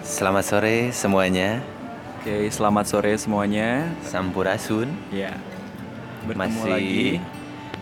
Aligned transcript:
Selamat 0.00 0.44
sore 0.44 0.90
semuanya. 0.92 1.62
Oke, 2.20 2.50
selamat 2.50 2.84
sore 2.86 3.12
semuanya. 3.16 3.88
Sampurasun. 4.04 4.90
Ya. 5.10 5.34
Bertemu 6.22 6.36
masih 6.36 6.70
lagi. 6.70 7.06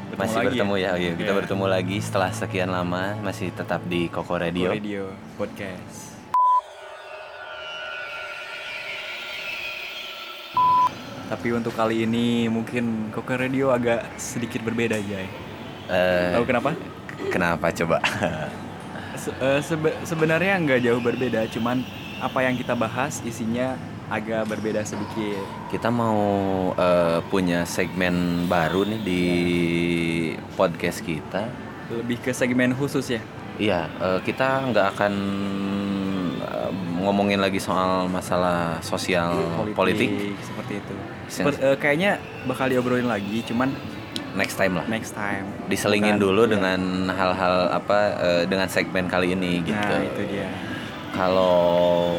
Bertemu 0.09 0.19
masih 0.19 0.37
lagi 0.37 0.49
bertemu 0.57 0.75
ya. 0.79 0.91
Oh 0.95 0.99
iya, 0.99 1.13
kita 1.15 1.33
Iya. 1.33 1.39
bertemu 1.43 1.65
lagi 1.67 1.97
setelah 1.99 2.31
sekian 2.31 2.71
lama 2.71 3.19
masih 3.21 3.51
tetap 3.51 3.83
di 3.85 4.07
Koko 4.09 4.39
Radio. 4.39 4.71
Radio 4.73 5.05
podcast. 5.35 6.17
Tapi 11.29 11.49
untuk 11.53 11.77
kali 11.77 12.09
ini 12.09 12.49
mungkin 12.49 13.13
Koko 13.13 13.37
Radio 13.37 13.69
agak 13.69 14.17
sedikit 14.17 14.65
berbeda 14.65 14.97
aja. 14.97 15.21
Eh, 15.89 16.31
Tahu 16.33 16.45
kenapa? 16.49 16.71
kenapa 17.29 17.67
coba? 17.75 17.99
Se- 19.29 19.37
eh, 19.39 19.61
sebe- 19.61 19.99
sebenarnya 20.03 20.57
nggak 20.57 20.81
jauh 20.83 20.99
berbeda, 20.99 21.45
cuman 21.49 21.85
apa 22.19 22.39
yang 22.41 22.57
kita 22.57 22.73
bahas 22.73 23.21
isinya 23.23 23.77
agak 24.09 24.49
berbeda 24.49 24.81
sedikit. 24.83 25.45
kita 25.69 25.93
mau 25.93 26.17
eh, 26.73 27.21
punya 27.29 27.63
segmen 27.63 28.15
baru 28.47 28.89
nih 28.89 29.01
di 29.01 29.23
podcast 30.55 31.05
kita. 31.05 31.45
Lebih 31.89 32.19
ke 32.19 32.33
segmen 32.33 32.73
khusus 32.73 33.05
ya. 33.07 33.21
Iya, 33.57 33.81
eh, 33.93 34.19
kita 34.23 34.65
nggak 34.67 34.87
akan 34.95 35.13
ngomongin 36.99 37.39
lagi 37.39 37.59
soal 37.59 38.09
masalah 38.09 38.81
sosial 38.81 39.39
politik. 39.73 40.35
seperti 40.41 40.73
itu. 40.77 40.95
Sen- 41.29 41.45
Seper- 41.47 41.61
eh, 41.63 41.77
kayaknya 41.77 42.17
bakal 42.45 42.67
diobrolin 42.67 43.07
lagi, 43.07 43.45
cuman 43.45 43.71
Next 44.37 44.57
time 44.57 44.77
lah. 44.77 44.85
next 44.87 45.13
time. 45.13 45.47
Diselingin 45.67 46.17
Bukan- 46.17 46.25
dulu 46.25 46.43
iya. 46.45 46.51
dengan 46.55 46.81
hal-hal 47.11 47.55
apa 47.71 47.99
eh, 48.19 48.43
dengan 48.45 48.69
segmen 48.69 49.07
kali 49.07 49.33
ini 49.33 49.61
gitu. 49.63 49.75
Nah, 49.75 50.05
itu 50.05 50.23
dia. 50.29 50.49
Kalau 51.09 52.13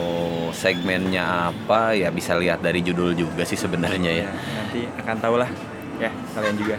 segmennya 0.52 1.53
apa 1.53 1.94
ya 1.94 2.09
bisa 2.09 2.36
lihat 2.36 2.59
dari 2.59 2.81
judul 2.81 3.14
juga 3.14 3.45
sih 3.45 3.56
sebenarnya 3.56 4.11
ya. 4.11 4.25
Ya, 4.25 4.31
nanti 4.58 4.81
akan 4.98 5.16
tahu 5.17 5.36
lah 5.38 5.50
ya 5.98 6.09
kalian 6.33 6.56
juga. 6.58 6.75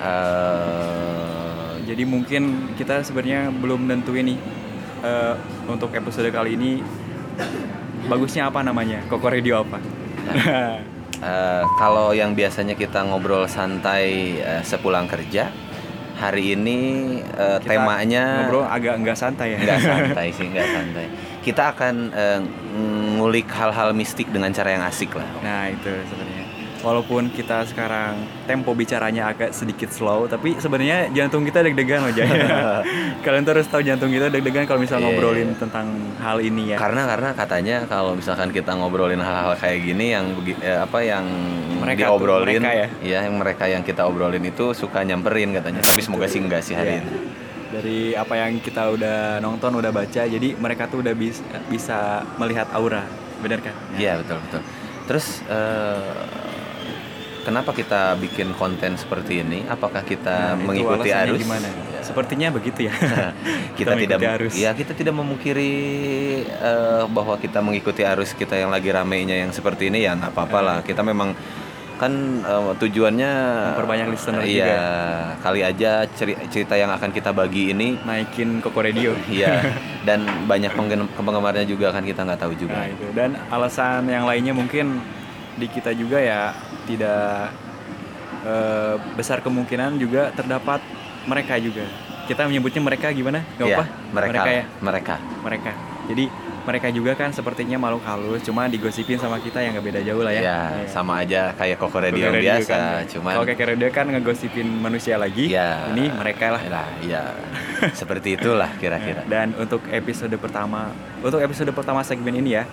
Eh, 0.00 1.72
Jadi 1.84 2.02
mungkin 2.06 2.42
kita 2.74 3.02
sebenarnya 3.02 3.50
belum 3.50 3.84
nentuin 3.84 4.22
nih 4.24 4.38
eh, 5.02 5.34
untuk 5.66 5.90
episode 5.90 6.30
kali 6.30 6.54
ini 6.54 6.80
bagusnya 8.06 8.46
apa 8.46 8.62
namanya? 8.62 9.02
Koko 9.06 9.26
Radio 9.26 9.62
apa? 9.62 9.78
eh, 11.20 11.64
kalau 11.78 12.12
yang 12.12 12.32
biasanya 12.34 12.74
kita 12.74 13.04
ngobrol 13.06 13.46
santai 13.46 14.36
eh, 14.40 14.62
sepulang 14.64 15.06
kerja, 15.06 15.48
hari 16.20 16.52
ini 16.52 16.78
Kita 17.24 17.64
temanya 17.64 18.44
ngobrol 18.44 18.68
agak 18.68 18.94
enggak 19.00 19.16
santai 19.16 19.56
ya. 19.56 19.58
nggak 19.64 19.80
santai 19.88 20.28
sih, 20.36 20.46
nggak 20.52 20.68
santai. 20.68 21.06
Kita 21.40 21.72
akan 21.72 21.94
eh, 22.12 22.40
ngulik 23.16 23.48
hal-hal 23.48 23.96
mistik 23.96 24.28
dengan 24.28 24.52
cara 24.52 24.76
yang 24.76 24.84
asik 24.84 25.16
lah. 25.16 25.28
Nah, 25.40 25.72
itu 25.72 25.88
sebenarnya. 25.88 26.29
Walaupun 26.80 27.28
kita 27.28 27.60
sekarang 27.64 28.16
tempo 28.44 28.72
bicaranya 28.72 29.28
agak 29.28 29.52
sedikit 29.52 29.88
slow, 29.88 30.24
tapi 30.24 30.56
sebenarnya 30.56 31.12
jantung 31.12 31.44
kita 31.44 31.60
deg-degan 31.60 32.00
loh, 32.00 32.08
Jay. 32.10 32.24
Kalian 33.24 33.44
tuh 33.44 33.52
harus 33.52 33.68
tahu 33.68 33.82
jantung 33.82 34.08
kita 34.08 34.28
deg-degan 34.28 34.64
kalau 34.64 34.80
misal 34.80 34.96
Iya, 34.96 35.04
ngobrolin 35.06 35.44
iya. 35.46 35.60
tentang 35.60 35.86
hal 36.16 36.40
ini 36.40 36.72
ya. 36.72 36.76
Karena 36.76 37.04
karena 37.04 37.30
katanya 37.30 37.76
kalau 37.84 38.16
misalkan 38.16 38.48
kita 38.48 38.72
ngobrolin 38.72 39.20
hal-hal 39.20 39.52
kayak 39.54 39.76
gini 39.82 40.06
yang 40.10 40.32
eh, 40.58 40.80
apa 40.80 40.98
yang 41.00 41.24
Mereka 41.78 42.00
tuh, 42.00 42.16
diobrolin 42.16 42.48
mereka 42.58 42.72
ya? 42.72 42.88
yang 43.20 43.36
mereka 43.36 43.64
yang 43.66 43.82
kita 43.84 44.02
obrolin 44.02 44.40
itu 44.42 44.72
suka 44.72 45.04
nyamperin 45.04 45.52
katanya. 45.52 45.80
Tapi 45.80 46.00
semoga 46.00 46.24
sih 46.26 46.40
enggak 46.40 46.64
sih 46.64 46.72
hari 46.72 46.96
Iya. 46.96 47.00
ini. 47.00 47.12
Dari 47.70 47.98
apa 48.12 48.34
yang 48.34 48.56
kita 48.58 48.88
udah 48.88 49.18
nonton, 49.38 49.70
udah 49.74 49.92
baca, 49.92 50.24
jadi 50.24 50.48
mereka 50.56 50.88
tuh 50.88 51.04
udah 51.04 51.12
bis- 51.12 51.44
bisa 51.68 52.24
melihat 52.34 52.66
aura, 52.72 53.04
benar 53.38 53.60
kan? 53.60 53.76
Iya 53.94 54.16
betul 54.16 54.40
betul. 54.40 54.60
Terus 55.06 55.26
eh, 55.44 56.49
kenapa 57.50 57.70
kita 57.72 58.14
bikin 58.16 58.54
konten 58.54 58.94
seperti 58.94 59.42
ini? 59.42 59.66
Apakah 59.66 60.00
kita 60.02 60.54
Nah, 60.54 60.62
mengikuti 60.62 61.10
arus? 61.10 61.36
Gimana? 61.36 61.66
Ya. 61.66 62.00
Sepertinya 62.00 62.48
begitu 62.48 62.86
ya. 62.86 62.94
kita 63.78 63.92
tidak 63.94 64.16
mengikuti 64.16 64.26
arus. 64.38 64.52
ya 64.54 64.70
kita 64.72 64.92
tidak 64.92 65.12
memungkiri 65.12 65.72
eh, 66.46 67.02
bahwa 67.06 67.34
kita 67.34 67.58
mengikuti 67.58 68.02
arus 68.02 68.32
kita 68.32 68.54
yang 68.54 68.68
lagi 68.68 68.88
ramenya 68.88 69.34
yang 69.36 69.50
seperti 69.50 69.88
ini 69.88 70.04
ya 70.04 70.14
nggak 70.14 70.30
apa-apa 70.30 70.58
lah 70.60 70.78
kita 70.80 71.00
memang 71.00 71.32
kan 71.96 72.12
eh, 72.40 72.72
tujuannya 72.74 73.32
Memperbanyak 73.72 74.06
listener 74.08 74.40
iya 74.42 74.64
juga. 74.64 74.80
kali 75.40 75.60
aja 75.60 75.90
ceri- 76.08 76.40
cerita 76.48 76.74
yang 76.74 76.88
akan 76.90 77.10
kita 77.10 77.30
bagi 77.30 77.70
ini 77.70 78.00
Naikin 78.00 78.60
Koko 78.60 78.80
Radio. 78.80 79.12
iya 79.30 79.60
dan 80.08 80.24
banyak 80.44 80.72
penggemarnya 81.14 81.64
juga 81.64 81.90
kan 81.90 82.00
kita 82.02 82.22
nggak 82.22 82.40
tahu 82.40 82.52
juga 82.54 82.74
Nah, 82.74 82.88
itu. 82.88 83.04
Dan 83.12 83.36
alasan 83.48 84.06
yang 84.06 84.24
lainnya 84.24 84.52
mungkin 84.52 85.00
di 85.54 85.66
kita 85.66 85.90
juga 85.90 86.18
ya 86.18 86.54
tidak 86.84 87.50
eh, 88.42 88.94
besar 89.14 89.40
kemungkinan 89.40 89.96
juga 89.96 90.30
terdapat 90.30 90.80
mereka 91.24 91.56
juga. 91.56 91.84
Kita 92.24 92.46
menyebutnya 92.46 92.78
mereka 92.80 93.10
gimana? 93.10 93.42
Gak 93.58 93.66
Iya, 93.66 93.76
apa? 93.76 93.84
mereka 94.12 94.40
ya. 94.46 94.64
mereka 94.80 95.14
Mereka. 95.42 95.70
Jadi 96.06 96.24
mereka 96.60 96.88
juga 96.92 97.16
kan 97.16 97.32
sepertinya 97.32 97.80
makhluk 97.80 98.04
halus, 98.04 98.44
cuma 98.44 98.68
digosipin 98.68 99.16
sama 99.16 99.40
kita 99.40 99.58
yang 99.58 99.74
gak 99.74 99.86
beda 99.86 100.00
jauh 100.04 100.20
lah 100.20 100.30
ya. 100.30 100.40
ya 100.40 100.44
Iya. 100.44 100.58
sama 100.86 101.24
aja 101.24 101.50
kayak 101.56 101.80
Koko 101.80 101.98
Koko 101.98 102.04
Radio 102.04 102.20
yang 102.22 102.36
Radio 102.36 102.52
biasa 102.52 102.70
kan. 102.70 103.02
cuman 103.08 103.32
Kalau 103.32 103.46
kayak 103.48 103.66
radio 103.66 103.88
kan 103.90 104.06
ngegosipin 104.06 104.68
manusia 104.68 105.16
lagi. 105.16 105.50
ya 105.50 105.90
Ini 105.90 106.04
mereka 106.12 106.54
lah. 106.54 106.62
lah 106.68 106.88
ya 107.02 107.22
seperti 108.00 108.36
itulah 108.38 108.70
kira-kira 108.76 109.24
Dan 109.26 109.56
untuk 109.56 109.82
episode 109.88 110.36
pertama, 110.36 110.92
untuk 111.18 111.40
episode 111.40 111.72
pertama 111.72 112.04
segmen 112.04 112.36
ini 112.36 112.54
ya, 112.54 112.64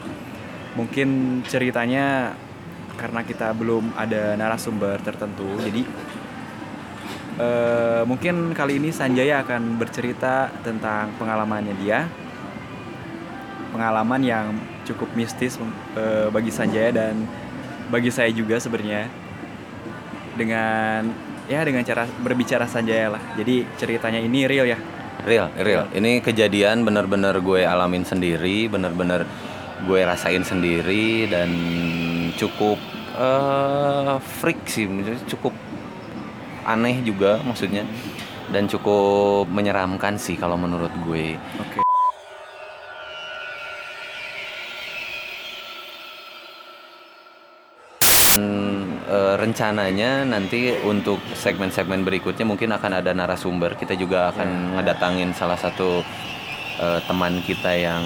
mungkin 0.75 1.41
ceritanya 1.47 2.35
karena 2.97 3.21
kita 3.21 3.53
belum 3.53 3.93
ada 3.93 4.33
narasumber 4.33 4.97
tertentu, 5.05 5.45
jadi 5.61 5.85
eh, 7.37 8.01
mungkin 8.03 8.51
kali 8.57 8.81
ini 8.81 8.89
Sanjaya 8.89 9.45
akan 9.45 9.77
bercerita 9.77 10.49
tentang 10.65 11.13
pengalamannya 11.21 11.77
dia, 11.77 12.09
pengalaman 13.71 14.21
yang 14.25 14.45
cukup 14.83 15.13
mistis 15.13 15.61
eh, 15.95 16.27
bagi 16.33 16.49
Sanjaya 16.49 16.89
dan 16.91 17.23
bagi 17.87 18.11
saya 18.11 18.33
juga 18.33 18.59
sebenarnya 18.59 19.07
dengan 20.35 21.07
ya 21.47 21.63
dengan 21.63 21.83
cara 21.87 22.03
berbicara 22.05 22.67
Sanjaya 22.67 23.15
lah. 23.15 23.23
Jadi 23.39 23.63
ceritanya 23.79 24.19
ini 24.19 24.43
real 24.49 24.67
ya. 24.67 24.79
Real, 25.25 25.49
real. 25.59 25.89
Ini 25.91 26.21
kejadian 26.21 26.85
bener-bener 26.87 27.35
gue 27.41 27.65
alamin 27.65 28.05
sendiri, 28.05 28.69
bener-bener 28.69 29.25
gue 29.83 29.99
rasain 30.05 30.45
sendiri 30.45 31.27
dan 31.27 31.49
cukup 32.37 32.77
eh 33.17 34.15
freak 34.21 34.61
sih, 34.69 34.85
cukup 35.25 35.53
aneh 36.67 37.01
juga 37.01 37.41
maksudnya 37.41 37.81
dan 38.53 38.69
cukup 38.69 39.49
menyeramkan 39.49 40.15
sih 40.15 40.39
kalau 40.39 40.55
menurut 40.55 40.91
gue. 41.03 41.35
Oke. 41.59 41.83
Dan, 48.37 48.45
eh, 49.09 49.35
rencananya 49.41 50.21
nanti 50.21 50.77
untuk 50.85 51.17
segmen-segmen 51.33 52.05
berikutnya 52.05 52.45
mungkin 52.45 52.69
akan 52.69 53.01
ada 53.01 53.11
narasumber. 53.17 53.73
Kita 53.73 53.97
juga 53.97 54.29
akan 54.29 54.77
ngedatangin 54.77 55.33
salah 55.33 55.57
satu 55.57 56.05
eh, 56.77 56.99
teman 57.09 57.41
kita 57.41 57.73
yang 57.73 58.03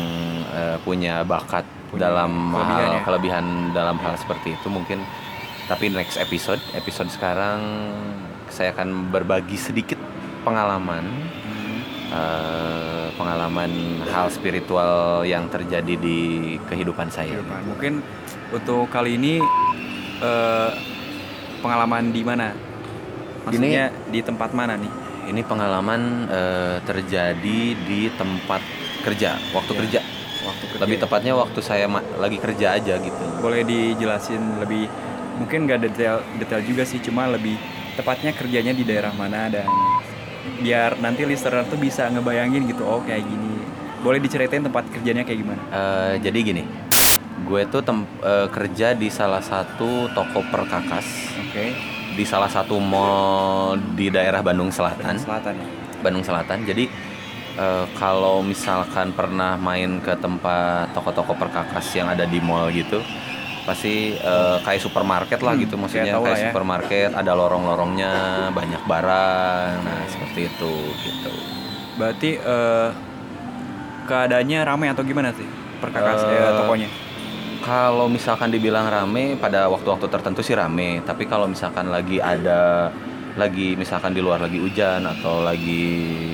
eh, 0.55 0.77
punya 0.79 1.27
bakat 1.27 1.80
Punya 1.91 2.07
dalam 2.07 2.31
kelebihan 2.55 2.71
hal 2.71 2.93
ya. 2.95 3.01
kelebihan 3.03 3.45
dalam 3.75 3.97
hal 3.99 4.15
seperti 4.15 4.55
itu 4.55 4.67
mungkin. 4.71 5.03
Tapi 5.67 5.87
next 5.87 6.15
episode, 6.17 6.59
episode 6.73 7.07
sekarang 7.11 7.59
saya 8.51 8.75
akan 8.75 9.11
berbagi 9.11 9.55
sedikit 9.55 9.95
pengalaman 10.43 11.07
eh, 12.11 13.07
pengalaman 13.15 13.71
hal 14.07 14.27
spiritual 14.27 15.23
yang 15.23 15.47
terjadi 15.47 15.95
di 15.95 16.19
kehidupan 16.67 17.07
saya. 17.07 17.31
Kehidupan. 17.39 17.61
Mungkin 17.71 17.93
untuk 18.51 18.91
kali 18.91 19.15
ini 19.15 19.39
eh, 20.19 20.71
pengalaman 21.63 22.11
di 22.11 22.21
mana? 22.23 22.51
Maksudnya 23.47 23.89
di 24.11 24.19
tempat 24.21 24.53
mana 24.53 24.77
nih? 24.77 24.91
Ini 25.31 25.41
pengalaman 25.47 26.27
eh, 26.27 26.77
terjadi 26.83 27.59
di 27.77 28.11
tempat 28.19 28.61
kerja, 29.01 29.37
waktu 29.55 29.71
Iya. 29.73 29.79
kerja. 29.81 30.01
Waktu 30.41 30.63
kerja. 30.73 30.81
Lebih 30.81 30.97
tepatnya 31.01 31.33
waktu 31.37 31.59
saya 31.61 31.85
lagi 32.17 32.37
kerja 32.41 32.77
aja 32.77 32.97
gitu. 32.97 33.23
Boleh 33.41 33.61
dijelasin 33.61 34.61
lebih 34.61 34.89
mungkin 35.37 35.65
nggak 35.65 35.79
detail 35.85 36.21
detail 36.37 36.61
juga 36.61 36.83
sih, 36.85 37.01
cuma 37.01 37.25
lebih 37.29 37.57
tepatnya 37.97 38.33
kerjanya 38.33 38.73
di 38.73 38.85
daerah 38.85 39.13
mana 39.13 39.49
dan 39.49 39.65
biar 40.61 40.97
nanti 41.01 41.25
listener 41.25 41.65
tuh 41.65 41.77
bisa 41.77 42.09
ngebayangin 42.09 42.69
gitu, 42.69 42.85
oh 42.85 43.01
kayak 43.01 43.25
gini. 43.25 43.61
Boleh 44.01 44.17
diceritain 44.17 44.65
tempat 44.65 44.89
kerjanya 44.89 45.21
kayak 45.21 45.39
gimana? 45.45 45.61
Eh, 45.69 46.13
jadi 46.25 46.37
gini, 46.41 46.63
gue 47.45 47.61
tuh 47.69 47.85
tem- 47.85 48.09
eh, 48.21 48.47
kerja 48.49 48.97
di 48.97 49.09
salah 49.13 49.41
satu 49.41 50.09
toko 50.13 50.41
perkakas 50.49 51.05
Oke. 51.37 51.73
di 52.17 52.23
salah 52.25 52.49
satu 52.49 52.81
mall 52.81 53.77
di 53.93 54.09
daerah 54.09 54.41
Bandung 54.41 54.69
Bandung 54.69 54.73
Selatan. 54.73 55.15
Selatan 55.21 55.53
ya. 55.57 55.67
Bandung 56.01 56.25
Selatan. 56.25 56.57
Jadi 56.65 57.10
eh, 57.55 57.85
kalau 57.95 58.41
misalkan 58.41 59.11
pernah 59.11 59.55
main 59.57 59.99
ke 59.99 60.13
tempat 60.15 60.91
toko-toko 60.91 61.33
perkakas 61.33 61.87
yang 61.93 62.07
ada 62.07 62.23
di 62.25 62.39
mall 62.39 62.69
gitu 62.71 62.99
pasti 63.61 64.17
eh, 64.17 64.57
kayak 64.61 64.81
supermarket 64.81 65.39
lah 65.39 65.53
Hmm, 65.53 65.63
gitu 65.63 65.75
maksudnya 65.77 66.17
kayak 66.17 66.37
ya. 66.37 66.43
supermarket 66.49 67.09
ada 67.13 67.31
lorong-lorongnya 67.33 68.13
banyak 68.51 68.81
barang 68.83 69.71
nah 69.85 70.01
seperti 70.07 70.49
itu 70.49 70.73
gitu 70.97 71.31
Berarti 71.91 72.39
eh, 72.39 72.89
keadaannya 74.03 74.59
ramai 74.63 74.87
atau 74.89 75.03
gimana 75.03 75.29
sih 75.31 75.45
perkakas 75.77 76.25
Eh, 76.25 76.31
eh, 76.31 76.51
tokonya? 76.55 76.89
Kalau 77.61 78.09
misalkan 78.09 78.49
dibilang 78.49 78.89
rame 78.89 79.37
pada 79.37 79.69
waktu-waktu 79.69 80.09
tertentu 80.09 80.41
sih 80.41 80.57
rame, 80.57 81.05
tapi 81.05 81.29
kalau 81.29 81.45
misalkan 81.45 81.93
lagi 81.93 82.17
ada 82.17 82.89
lagi 83.37 83.77
misalkan 83.77 84.11
di 84.11 84.19
luar 84.19 84.41
lagi 84.41 84.57
hujan 84.57 85.05
atau 85.05 85.45
lagi 85.45 86.33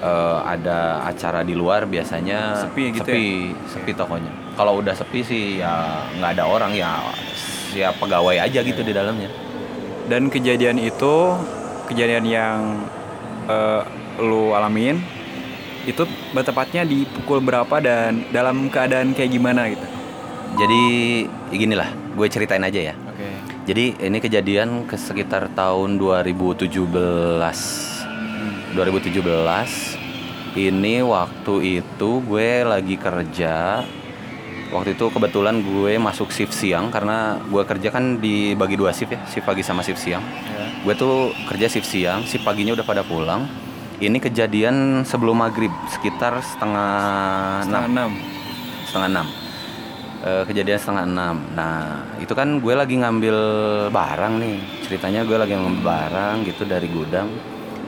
eh, 0.00 0.38
ada 0.42 1.04
acara 1.06 1.46
di 1.46 1.54
luar 1.54 1.86
biasanya 1.86 2.66
Sepi 2.70 2.94
gitu 2.94 3.06
sepi, 3.06 3.54
sepi 3.70 3.90
tokonya. 3.94 4.32
Kalau 4.54 4.78
udah 4.78 4.94
sepi 4.94 5.20
sih 5.22 5.44
ya 5.58 6.06
nggak 6.18 6.38
ada 6.38 6.44
orang 6.46 6.72
ya 6.74 7.02
ya 7.74 7.90
pegawai 7.94 8.38
aja 8.38 8.60
gitu 8.62 8.80
di 8.86 8.94
dalamnya. 8.94 9.30
Dan 10.06 10.28
kejadian 10.28 10.78
itu 10.78 11.34
kejadian 11.90 12.24
yang 12.24 12.58
eh, 13.50 13.82
lu 14.22 14.54
alamin 14.54 15.02
itu 15.84 16.08
bertepatnya 16.32 16.82
di 16.88 17.04
pukul 17.04 17.44
berapa 17.44 17.76
dan 17.80 18.24
dalam 18.32 18.72
keadaan 18.72 19.12
kayak 19.12 19.30
gimana 19.32 19.68
gitu? 19.68 19.86
Jadi 20.54 20.84
ya 21.50 21.56
ginilah, 21.58 21.90
gue 22.14 22.26
ceritain 22.30 22.62
aja 22.62 22.92
ya. 22.92 22.94
Oke. 23.10 23.26
Jadi 23.64 23.84
ini 24.00 24.18
kejadian 24.22 24.86
ke 24.86 24.94
sekitar 24.94 25.50
tahun 25.52 25.98
2017. 25.98 27.93
2017 28.74 29.22
ini 30.54 31.02
waktu 31.02 31.82
itu 31.82 32.10
gue 32.22 32.50
lagi 32.66 32.94
kerja. 32.98 33.86
Waktu 34.74 34.98
itu 34.98 35.06
kebetulan 35.06 35.62
gue 35.62 35.94
masuk 36.02 36.34
shift 36.34 36.50
siang 36.50 36.90
karena 36.90 37.38
gue 37.46 37.62
kerja 37.62 37.94
kan 37.94 38.18
dibagi 38.18 38.74
dua 38.74 38.90
shift 38.90 39.14
ya, 39.14 39.22
shift 39.30 39.46
pagi 39.46 39.62
sama 39.62 39.86
shift 39.86 40.02
siang. 40.02 40.22
Ya. 40.22 40.66
Gue 40.82 40.94
tuh 40.98 41.30
kerja 41.46 41.70
shift 41.70 41.86
siang, 41.86 42.26
shift 42.26 42.42
paginya 42.42 42.74
udah 42.74 42.82
pada 42.82 43.06
pulang. 43.06 43.46
Ini 44.02 44.18
kejadian 44.18 45.06
sebelum 45.06 45.38
maghrib 45.38 45.70
sekitar 45.86 46.42
setengah 46.42 46.90
Setengah 47.62 47.86
enam 47.86 48.10
enam. 48.10 48.12
setengah 48.90 49.08
enam 49.14 49.26
Eh, 50.24 50.40
kejadian 50.48 50.80
setengah 50.80 51.04
enam 51.04 51.36
nah 51.52 52.00
itu 52.16 52.32
kan 52.32 52.56
gue 52.56 52.72
lagi 52.72 52.96
ngambil 52.96 53.36
barang 53.92 54.40
nih 54.40 54.56
ceritanya 54.88 55.20
gue 55.20 55.36
lagi 55.36 55.52
ngambil 55.52 55.84
barang 55.84 56.36
gitu 56.48 56.64
dari 56.64 56.88
gudang 56.88 57.28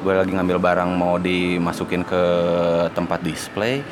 gue 0.06 0.14
lagi 0.14 0.30
ngambil 0.30 0.62
barang 0.62 0.86
mau 0.88 1.18
dimasukin 1.18 2.06
ke 2.06 2.22
tempat 2.94 3.18
display 3.20 3.82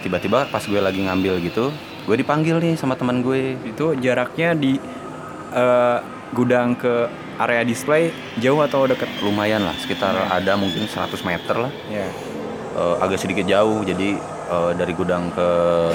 tiba-tiba 0.00 0.48
pas 0.48 0.64
gue 0.64 0.80
lagi 0.80 1.04
ngambil 1.04 1.44
gitu 1.44 1.68
gue 2.02 2.16
dipanggil 2.16 2.56
nih 2.56 2.72
sama 2.72 2.96
teman 2.96 3.20
gue 3.20 3.60
Itu 3.62 3.92
jaraknya 3.94 4.56
di 4.56 4.80
eh, 5.52 5.98
gudang 6.32 6.72
ke 6.74 7.04
area 7.36 7.62
display 7.62 8.08
jauh 8.36 8.64
atau 8.64 8.88
deket? 8.88 9.12
lumayan 9.20 9.60
lah 9.60 9.76
sekitar 9.76 10.16
ada 10.26 10.56
mungkin 10.56 10.88
100 10.88 11.12
meter 11.20 11.54
lah 11.58 11.72
Ya. 11.86 12.08
eh, 12.72 12.96
agak 12.98 13.20
sedikit 13.20 13.44
jauh 13.44 13.84
jadi 13.84 14.16
eh, 14.48 14.72
dari 14.72 14.96
gudang 14.96 15.28
ke 15.30 15.48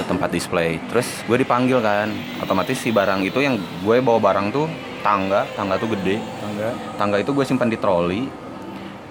tempat 0.06 0.30
display 0.30 0.78
terus 0.86 1.26
gue 1.26 1.34
dipanggil 1.34 1.82
kan 1.82 2.14
otomatis 2.38 2.78
si 2.78 2.94
barang 2.94 3.26
itu 3.26 3.42
yang 3.42 3.58
gue 3.58 3.96
bawa 3.98 4.22
barang 4.22 4.54
tuh 4.54 4.70
tangga 5.00 5.50
tangga 5.52 5.74
tuh 5.74 5.90
gede 5.92 6.22
Tangga. 6.38 6.68
tangga 6.94 7.16
itu 7.18 7.34
gue 7.34 7.42
simpan 7.42 7.66
di 7.66 7.76
troli 7.76 8.46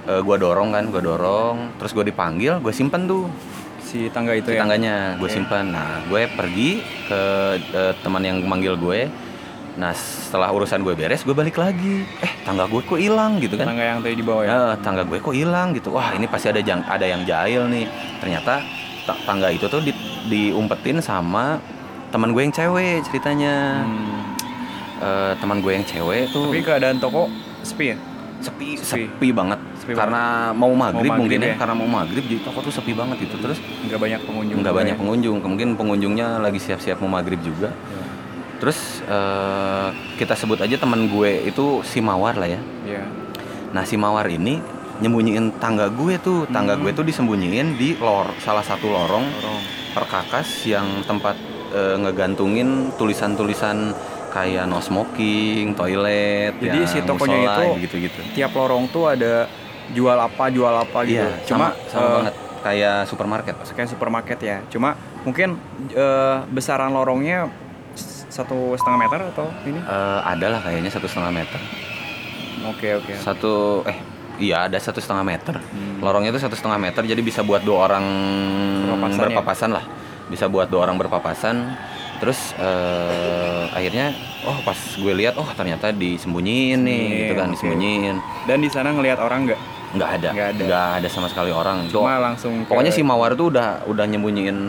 Eh, 0.08 0.22
gue 0.24 0.38
dorong 0.40 0.72
kan 0.72 0.88
gue 0.88 1.04
dorong 1.04 1.76
terus 1.76 1.92
gue 1.92 2.08
dipanggil 2.08 2.64
gue 2.64 2.72
simpen 2.72 3.06
tuh 3.06 3.28
Si 3.84 4.08
tangga 4.08 4.32
itu 4.32 4.52
si 4.52 4.56
ya. 4.56 4.64
tangganya 4.64 4.96
gue 5.16 5.28
Oke. 5.28 5.36
simpan 5.36 5.68
nah 5.68 6.00
gue 6.08 6.28
pergi 6.30 6.80
ke 7.06 7.22
eh, 7.72 7.94
teman 8.00 8.20
yang 8.20 8.40
manggil 8.42 8.76
gue 8.76 9.12
nah 9.76 9.92
setelah 9.92 10.50
urusan 10.50 10.80
gue 10.82 10.92
beres 10.92 11.22
gue 11.22 11.32
balik 11.32 11.56
lagi 11.56 12.08
eh 12.18 12.32
tangga 12.42 12.66
gue 12.66 12.80
kok 12.82 12.96
hilang 12.96 13.36
gitu 13.38 13.56
kan 13.56 13.68
Tangga 13.68 13.84
yang 13.86 14.00
tadi 14.00 14.16
di 14.16 14.24
bawah 14.24 14.42
ya. 14.42 14.50
Ya, 14.50 14.62
tangga 14.80 15.04
gue 15.04 15.20
kok 15.20 15.32
hilang 15.32 15.72
gitu. 15.72 15.92
Wah, 15.92 16.16
ini 16.16 16.26
pasti 16.26 16.48
ada 16.48 16.58
jang, 16.60 16.82
ada 16.82 17.04
yang 17.04 17.22
jahil 17.22 17.68
nih. 17.68 17.86
Ternyata 18.18 18.64
ta- 19.06 19.20
tangga 19.22 19.52
itu 19.52 19.68
tuh 19.68 19.84
di, 19.84 19.92
diumpetin 20.26 20.98
sama 20.98 21.60
teman 22.10 22.32
gue 22.32 22.42
yang 22.42 22.52
cewek 22.52 23.04
ceritanya. 23.04 23.84
Hmm. 23.84 24.24
Eh, 24.98 25.32
teman 25.38 25.62
gue 25.62 25.70
yang 25.70 25.86
cewek 25.86 26.32
tuh 26.32 26.50
Tapi 26.50 26.64
keadaan 26.64 26.98
toko 26.98 27.30
sepi 27.62 27.94
ya? 27.94 27.98
Sepi, 28.40 28.76
sepi. 28.76 29.06
sepi 29.06 29.28
banget. 29.30 29.60
Sepi 29.78 29.94
karena 29.94 30.22
mau 30.52 30.72
maghrib, 30.72 31.08
Mau 31.08 31.18
maghrib 31.18 31.22
mungkin 31.22 31.40
ya. 31.40 31.48
ya. 31.48 31.56
Karena 31.56 31.76
mau 31.76 31.90
maghrib 31.92 32.24
jadi 32.24 32.42
toko 32.42 32.60
tuh 32.62 32.72
sepi 32.72 32.92
banget 32.92 33.18
gitu. 33.22 33.36
Terus 33.38 33.58
Nggak 33.84 34.00
banyak 34.00 34.22
pengunjung. 34.24 34.58
nggak 34.62 34.76
banyak 34.76 34.96
ya? 34.96 35.00
pengunjung. 35.00 35.38
Mungkin 35.40 35.70
pengunjungnya 35.74 36.28
lagi 36.38 36.60
siap-siap 36.60 36.98
mau 37.00 37.10
maghrib 37.10 37.40
juga. 37.40 37.70
Ya. 37.70 38.04
Terus 38.58 38.78
eh, 39.04 39.88
kita 40.16 40.34
sebut 40.34 40.58
aja 40.58 40.76
teman 40.76 41.06
gue 41.08 41.46
itu 41.46 41.82
si 41.82 42.00
Mawar 42.00 42.36
lah 42.36 42.50
ya. 42.50 42.62
Ya. 42.84 43.04
Nah 43.70 43.84
si 43.84 43.96
Mawar 43.96 44.26
ini 44.28 44.58
nyembunyiin 44.98 45.58
tangga 45.58 45.88
gue 45.88 46.18
tuh, 46.18 46.46
tangga 46.48 46.74
Hmm. 46.74 46.82
gue 46.82 46.92
tuh 46.92 47.06
disembunyiin 47.06 47.78
di 47.78 47.94
lor 47.96 48.34
salah 48.40 48.66
satu 48.66 48.88
lorong 48.88 49.30
Lorong. 49.30 49.62
perkakas 49.94 50.66
yang 50.66 50.86
tempat 51.04 51.38
eh, 51.70 51.96
ngegantungin 51.98 52.90
tulisan-tulisan 52.98 53.94
kayak 54.38 54.64
no 54.66 54.78
smoking, 54.78 55.74
toilet, 55.74 56.54
Jadi 56.58 56.80
ya, 56.80 56.86
si 56.86 56.98
tokonya 57.02 57.38
musola, 57.38 57.56
itu 57.58 57.82
gitu-gitu. 57.84 58.20
Tiap 58.34 58.52
lorong 58.54 58.86
tuh 58.88 59.10
ada 59.10 59.50
jual 59.90 60.14
apa 60.14 60.44
jual 60.48 60.70
apa 60.70 61.00
gitu. 61.04 61.26
Iya, 61.26 61.42
Cuma 61.48 61.74
sama, 61.74 61.90
sama 61.90 62.06
eh, 62.06 62.14
banget 62.14 62.34
kayak 62.58 62.98
supermarket. 63.08 63.56
kayak 63.74 63.90
supermarket 63.90 64.40
ya. 64.40 64.58
Cuma 64.70 64.94
mungkin 65.24 65.58
eh, 65.90 66.38
besaran 66.48 66.94
lorongnya 66.94 67.50
satu 68.28 68.78
setengah 68.78 69.00
meter 69.00 69.20
atau 69.34 69.48
ini? 69.66 69.80
Eh, 69.80 70.20
ada 70.22 70.48
lah 70.54 70.60
kayaknya 70.62 70.92
satu 70.92 71.08
setengah 71.10 71.34
meter. 71.34 71.60
Oke 72.68 72.90
oke. 72.94 73.14
Satu 73.18 73.82
eh 73.88 73.98
iya 74.38 74.68
ada 74.68 74.78
satu 74.78 75.00
setengah 75.00 75.26
meter. 75.26 75.56
Hmm. 75.58 76.04
Lorongnya 76.04 76.30
itu 76.30 76.42
satu 76.42 76.54
setengah 76.54 76.78
meter 76.78 77.02
jadi 77.02 77.22
bisa 77.24 77.42
buat 77.42 77.64
dua 77.64 77.90
orang 77.90 78.06
Berpapasan 78.86 79.18
ya? 79.18 79.24
berpapasan 79.34 79.70
lah. 79.74 79.86
Bisa 80.28 80.46
buat 80.46 80.68
dua 80.68 80.84
orang 80.86 81.00
berpapasan. 81.00 81.56
Terus 82.18 82.40
eh, 82.56 83.64
akhirnya 83.70 84.10
oh 84.42 84.58
pas 84.62 84.74
gue 84.76 85.14
lihat 85.14 85.36
oh 85.36 85.50
ternyata 85.52 85.92
disembunyiin 85.92 86.80
nih 86.80 86.98
Disembunyiin, 86.98 87.20
gitu 87.20 87.34
kan 87.34 87.46
oke. 87.46 87.54
disembunyiin. 87.54 88.16
Dan 88.44 88.58
di 88.58 88.70
sana 88.70 88.90
ngelihat 88.90 89.20
orang 89.20 89.46
nggak? 89.46 89.62
nggak 89.88 90.10
ada 90.14 90.30
Nggak 90.30 90.50
ada. 90.52 90.64
nggak 90.64 90.88
ada 91.00 91.08
sama 91.08 91.28
sekali 91.28 91.48
orang 91.50 91.88
Cuma 91.88 92.20
langsung. 92.20 92.60
ke- 92.60 92.68
pokoknya 92.68 92.92
si 92.92 93.00
mawar 93.02 93.32
tuh 93.34 93.48
udah 93.50 93.88
udah 93.88 94.04
nyembunyiin 94.04 94.60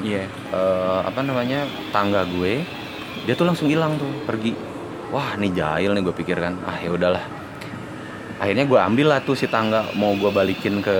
Iya. 0.00 0.22
eh, 0.54 1.00
apa 1.02 1.18
namanya 1.18 1.66
tangga 1.90 2.22
gue 2.24 2.62
dia 3.22 3.34
tuh 3.34 3.42
langsung 3.42 3.66
hilang 3.66 3.98
tuh 3.98 4.06
pergi 4.22 4.54
wah 5.08 5.34
nih 5.34 5.50
jahil 5.50 5.90
nih 5.90 6.02
gue 6.04 6.14
pikir 6.14 6.38
kan 6.38 6.54
ah 6.62 6.78
ya 6.78 6.88
udahlah 6.88 7.26
akhirnya 8.38 8.64
gue 8.64 8.78
ambil 8.78 9.06
lah 9.08 9.20
tuh 9.20 9.34
si 9.34 9.46
tangga 9.46 9.82
mau 9.92 10.14
gue 10.14 10.30
balikin 10.30 10.78
ke 10.78 10.96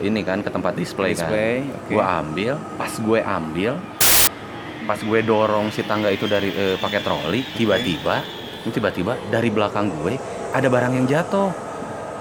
ini 0.00 0.20
kan 0.20 0.42
ke 0.42 0.50
tempat 0.50 0.74
display, 0.74 1.12
Display, 1.12 1.64
kan 1.64 1.78
oke. 1.78 1.90
gue 1.90 2.04
ambil 2.04 2.52
pas 2.76 2.92
gue 2.92 3.18
ambil 3.22 3.72
pas 4.88 4.96
gue 4.96 5.20
dorong 5.20 5.68
si 5.68 5.84
tangga 5.84 6.08
itu 6.08 6.24
dari 6.24 6.48
eh, 6.48 6.76
pakai 6.80 7.04
troli 7.04 7.44
tiba-tiba 7.52 8.24
tiba-tiba 8.64 9.20
dari 9.28 9.48
belakang 9.48 9.92
gue 9.92 10.16
ada 10.50 10.64
barang 10.64 10.92
yang 10.94 11.04
jatuh 11.04 11.52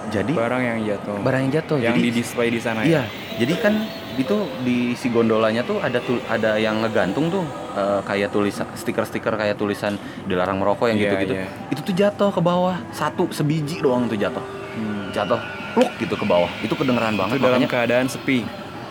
jadi 0.07 0.31
Barang 0.31 0.59
yang 0.59 0.79
jatuh. 0.83 1.19
barang 1.19 1.41
yang 1.43 1.51
jatuh 1.53 1.77
yang 1.79 1.95
jadi 1.95 2.01
di 2.01 2.12
display 2.13 2.47
di 2.47 2.59
sana 2.59 2.83
Iya, 2.83 3.03
ya. 3.03 3.03
jadi 3.39 3.53
kan 3.59 3.74
itu 4.15 4.36
di 4.63 4.95
si 4.95 5.07
gondolanya 5.07 5.62
tuh 5.62 5.77
ada 5.77 6.00
tul, 6.00 6.24
ada 6.25 6.55
yang 6.55 6.79
ngegantung 6.79 7.27
tuh 7.27 7.43
eh, 7.75 8.00
kayak 8.03 8.31
tulisan 8.31 8.67
stiker-stiker 8.71 9.36
kayak 9.36 9.55
tulisan 9.55 9.95
dilarang 10.24 10.57
merokok 10.57 10.91
yang 10.91 10.97
Iya, 10.97 11.03
gitu-gitu. 11.05 11.33
iya. 11.36 11.47
Itu 11.69 11.81
tuh 11.83 11.91
jatuh 11.93 12.31
ke 12.31 12.39
bawah 12.39 12.79
satu 12.89 13.27
sebiji 13.29 13.79
doang 13.79 14.07
tuh 14.07 14.15
jatuh. 14.15 14.43
Hmm. 14.79 15.12
Jatuh 15.12 15.39
pluk 15.75 15.91
gitu 16.00 16.15
ke 16.15 16.25
bawah. 16.25 16.50
Itu 16.59 16.74
kedengeran 16.74 17.13
Itu 17.13 17.19
banget 17.19 17.36
dalam 17.38 17.59
makanya 17.59 17.69
keadaan 17.69 18.07
sepi. 18.07 18.47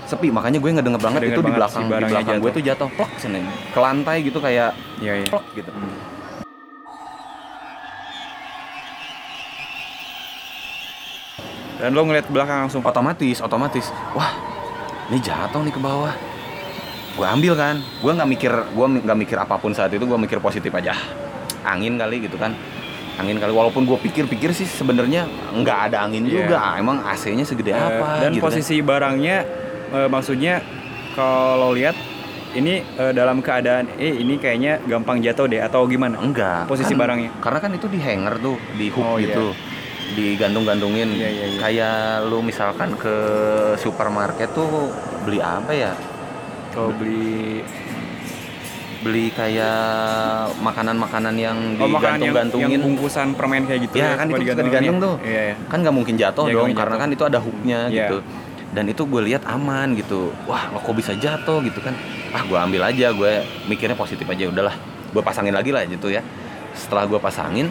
Sepi. 0.07 0.31
Makanya 0.31 0.57
gue 0.57 0.71
ngedenger 0.71 0.99
banget 0.99 1.21
Ngedenger 1.21 1.37
itu 1.37 1.43
di 1.43 1.53
belakang 1.53 1.83
si 1.83 1.93
di 1.93 2.07
belakang 2.07 2.37
gue 2.39 2.51
tuh 2.53 2.63
jatuh 2.63 2.89
pluk 2.91 3.11
sini 3.17 3.41
ke 3.71 3.79
lantai 3.79 4.17
gitu 4.23 4.39
kayak 4.39 4.71
Iya 4.99 5.13
iya. 5.21 5.29
pluk 5.29 5.45
gitu. 5.53 5.71
Dan 11.77 11.93
lo 11.93 12.03
ngeliat 12.03 12.27
belakang 12.27 12.67
langsung. 12.67 12.81
otomatis 12.81 13.39
otomatis 13.39 13.93
wah 14.17 14.33
ini 15.07 15.21
jatuh 15.21 15.61
nih 15.61 15.71
ke 15.71 15.79
bawah 15.79 16.15
gue 17.17 17.27
ambil 17.27 17.53
kan 17.55 17.77
gue 17.81 18.13
nggak 18.13 18.29
mikir 18.29 18.53
gue 18.53 18.87
nggak 19.01 19.19
mikir 19.19 19.37
apa 19.37 19.57
pun 19.57 19.73
saat 19.73 19.89
itu 19.89 20.03
gue 20.03 20.19
mikir 20.19 20.37
positif 20.39 20.69
aja 20.71 20.93
angin 21.63 21.97
kali 21.97 22.21
gitu 22.21 22.37
kan 22.37 22.53
angin 23.17 23.37
kali 23.37 23.49
walaupun 23.51 23.85
gue 23.85 23.97
pikir-pikir 23.99 24.53
sih 24.53 24.65
sebenarnya 24.65 25.25
nggak 25.51 25.79
ada 25.89 26.05
angin 26.05 26.25
Iya. 26.25 26.33
juga 26.39 26.57
emang 26.77 27.01
AC-nya 27.03 27.45
segede 27.45 27.73
Eh, 27.73 27.77
apa 27.77 28.21
dan 28.21 28.31
gitu 28.31 28.41
kan. 28.41 28.45
posisi 28.47 28.77
barangnya 28.81 29.37
eh, 29.89 30.09
maksudnya 30.09 30.61
kalau 31.13 31.73
lihat 31.73 31.95
ini 32.53 32.81
eh, 32.81 33.13
dalam 33.13 33.39
keadaan 33.39 33.93
eh 33.95 34.17
ini 34.17 34.37
kayaknya 34.37 34.81
gampang 34.83 35.21
jatuh 35.21 35.45
deh 35.45 35.61
atau 35.61 35.85
gimana? 35.85 36.17
enggak 36.17 36.65
posisi 36.65 36.91
kan- 36.91 37.01
barangnya. 37.01 37.31
karena 37.39 37.59
kan 37.59 37.71
itu 37.73 37.87
di 37.87 37.99
hanger 37.99 38.35
tuh 38.39 38.57
di 38.73 38.87
hook 38.89 39.05
Oh, 39.05 39.17
iya. 39.17 39.29
gitu 39.29 39.47
digantung-gantungin 40.09 41.09
Iya, 41.11 41.29
iya, 41.29 41.45
iya. 41.49 41.59
kayak 41.59 41.97
lu 42.25 42.39
misalkan 42.41 42.95
ke 42.95 43.15
supermarket 43.77 44.49
tuh 44.53 44.95
beli 45.23 45.39
apa 45.39 45.73
ya 45.73 45.93
Kalau 46.71 46.93
beli 46.93 47.65
beli 48.99 49.31
kayak 49.31 49.79
makanan-makanan 50.59 51.35
yang 51.35 51.57
oh, 51.75 51.87
makanan 51.87 51.91
yang, 51.91 51.93
yang 51.93 52.21
digantung-gantungin 52.49 52.81
bungkusan 52.83 53.27
permen 53.35 53.63
kayak 53.65 53.81
gitu 53.85 53.95
Ya, 53.97 54.15
kan 54.15 54.27
suka 54.27 54.39
itu 54.41 54.63
digantung 54.63 54.97
ya? 54.97 55.05
tuh. 55.05 55.15
Iya, 55.23 55.43
iya. 55.45 55.55
kan 55.65 55.79
nggak 55.81 55.95
mungkin 55.95 56.15
jatuh 56.17 56.45
Iya, 56.45 56.49
nggak 56.49 56.63
dong 56.63 56.73
karena 56.73 56.87
jatuh. 56.89 57.03
kan 57.03 57.09
itu 57.13 57.25
ada 57.25 57.39
hooknya 57.39 57.79
Iya. 57.87 57.99
gitu 58.01 58.19
dan 58.73 58.87
itu 58.87 59.03
gue 59.03 59.23
lihat 59.25 59.47
aman 59.47 59.95
gitu. 59.95 60.33
Wah 60.45 60.71
lo 60.71 60.79
kok 60.79 60.95
bisa 60.95 61.13
jatuh 61.13 61.63
gitu 61.63 61.79
kan? 61.79 61.95
Ah 62.31 62.43
gue 62.43 62.57
ambil 62.57 62.83
aja 62.83 63.13
gue 63.13 63.33
mikirnya 63.67 63.95
positif 63.95 64.27
aja 64.27 64.47
udahlah. 64.47 64.75
Gue 65.11 65.23
pasangin 65.23 65.55
lagi 65.55 65.71
lah 65.71 65.85
gitu 65.85 66.09
ya. 66.09 66.21
Setelah 66.73 67.07
gue 67.07 67.19
pasangin 67.19 67.71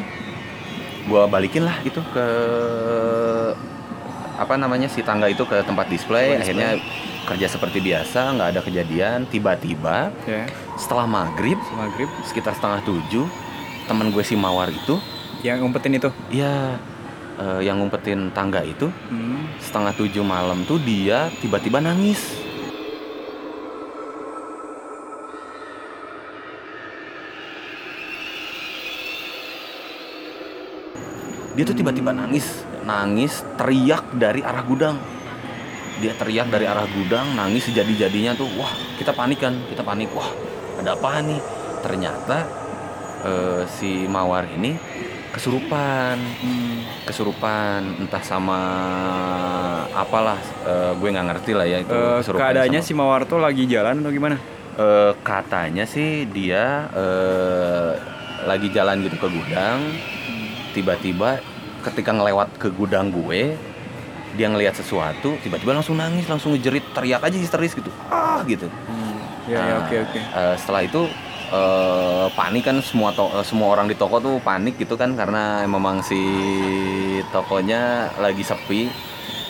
gue 1.05 1.21
balikin 1.29 1.61
lah 1.61 1.77
itu 1.81 2.01
ke 2.09 2.25
apa 4.35 4.59
namanya 4.59 4.91
si 4.91 4.99
tangga 4.99 5.31
itu 5.31 5.43
ke 5.43 5.63
tempat 5.63 5.87
display. 5.87 6.33
Tempat 6.33 6.43
display. 6.43 6.65
akhirnya 6.65 6.69
kerja 7.25 7.47
seperti 7.49 7.79
biasa 7.81 8.19
nggak 8.35 8.49
ada 8.51 8.61
kejadian. 8.61 9.19
Tiba-tiba 9.25 10.11
Ya, 10.25 10.43
setelah 10.75 11.05
maghrib 11.05 11.57
maghrib. 11.71 12.09
sekitar 12.23 12.51
setengah 12.51 12.83
tujuh 12.83 13.25
teman 13.85 14.09
gue 14.09 14.23
si 14.25 14.33
mawar 14.33 14.69
itu 14.69 14.97
yang 15.39 15.61
ngumpetin 15.61 15.93
itu. 15.95 16.09
Iya, 16.33 16.81
eh, 17.39 17.61
yang 17.63 17.79
ngumpetin 17.79 18.31
tangga 18.31 18.63
itu 18.63 18.87
Hmm. 19.11 19.47
setengah 19.59 19.93
tujuh 19.95 20.23
malam 20.23 20.63
tuh 20.63 20.79
dia 20.81 21.31
tiba-tiba 21.39 21.79
nangis. 21.83 22.43
Dia 31.55 31.63
tuh 31.63 31.71
tiba-tiba 31.71 32.11
nangis, 32.11 32.67
nangis 32.83 33.39
teriak 33.55 34.11
dari 34.11 34.43
arah 34.43 34.59
gudang. 34.67 34.99
Dia 36.03 36.11
teriak 36.19 36.51
dari 36.51 36.67
arah 36.67 36.83
gudang, 36.83 37.31
nangis 37.31 37.71
sejadi-jadinya 37.71 38.35
tuh, 38.35 38.51
wah 38.59 38.75
kita 38.99 39.15
panik 39.15 39.39
kan, 39.39 39.55
kita 39.71 39.79
panik, 39.79 40.11
wah 40.11 40.27
ada 40.83 40.99
apa 40.99 41.23
nih? 41.23 41.39
Ternyata 41.79 42.37
eh, 43.23 43.61
si 43.71 44.03
mawar 44.03 44.51
ini 44.51 44.75
kesurupan 45.35 46.15
Hmm. 46.39 46.79
kesurupan 47.03 47.79
entah 47.99 48.23
sama 48.23 48.59
apalah 49.93 50.39
eh, 50.63 50.91
gue 50.95 51.07
nggak 51.07 51.27
ngerti 51.29 51.51
lah 51.51 51.65
ya 51.65 51.77
itu 51.79 51.91
kesurupan 51.91 52.39
keadaannya 52.41 52.79
sama- 52.79 52.87
si 52.87 52.93
Mawar 52.95 53.21
tuh 53.25 53.37
lagi 53.37 53.63
jalan 53.65 53.99
atau 53.99 54.09
gimana? 54.09 54.37
Eh, 54.75 55.11
katanya 55.21 55.83
sih 55.85 56.23
dia 56.25 56.87
eh, 56.89 57.91
lagi 58.43 58.67
jalan 58.69 58.99
gitu 59.01 59.15
ke 59.17 59.27
gudang 59.27 59.79
tiba-tiba 60.71 61.39
ketika 61.81 62.11
ngelewat 62.11 62.55
ke 62.55 62.67
gudang 62.69 63.07
gue 63.09 63.55
dia 64.33 64.47
ngelihat 64.47 64.73
sesuatu 64.73 65.39
tiba-tiba 65.39 65.71
langsung 65.73 65.95
nangis 65.95 66.25
langsung 66.25 66.51
ngejerit 66.51 66.83
teriak 66.91 67.21
aja 67.21 67.35
histeris 67.35 67.71
gitu 67.71 67.91
ah 68.07 68.39
gitu 68.45 68.67
Ya, 69.45 69.61
ya, 69.61 69.65
Nah, 69.69 69.77
oke 69.79 69.95
oke. 70.01 70.19
eh, 70.25 70.55
setelah 70.57 70.81
itu 70.81 71.05
eh, 71.55 72.27
panik 72.35 72.67
kan 72.67 72.77
semua 72.83 73.15
to- 73.15 73.31
eh, 73.31 73.45
semua 73.47 73.71
orang 73.71 73.87
di 73.87 73.95
toko 73.95 74.19
tuh 74.19 74.35
panik 74.43 74.75
gitu 74.75 74.99
kan 74.99 75.15
karena 75.15 75.63
memang 75.63 76.03
si 76.03 76.19
tokonya 77.31 78.11
lagi 78.19 78.43
sepi, 78.43 78.91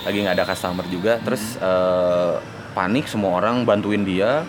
lagi 0.06 0.18
nggak 0.22 0.36
ada 0.38 0.46
customer 0.46 0.86
juga. 0.86 1.18
Terus 1.26 1.58
eh, 1.58 2.34
panik 2.78 3.10
semua 3.10 3.42
orang 3.42 3.66
bantuin 3.66 4.06
dia 4.06 4.46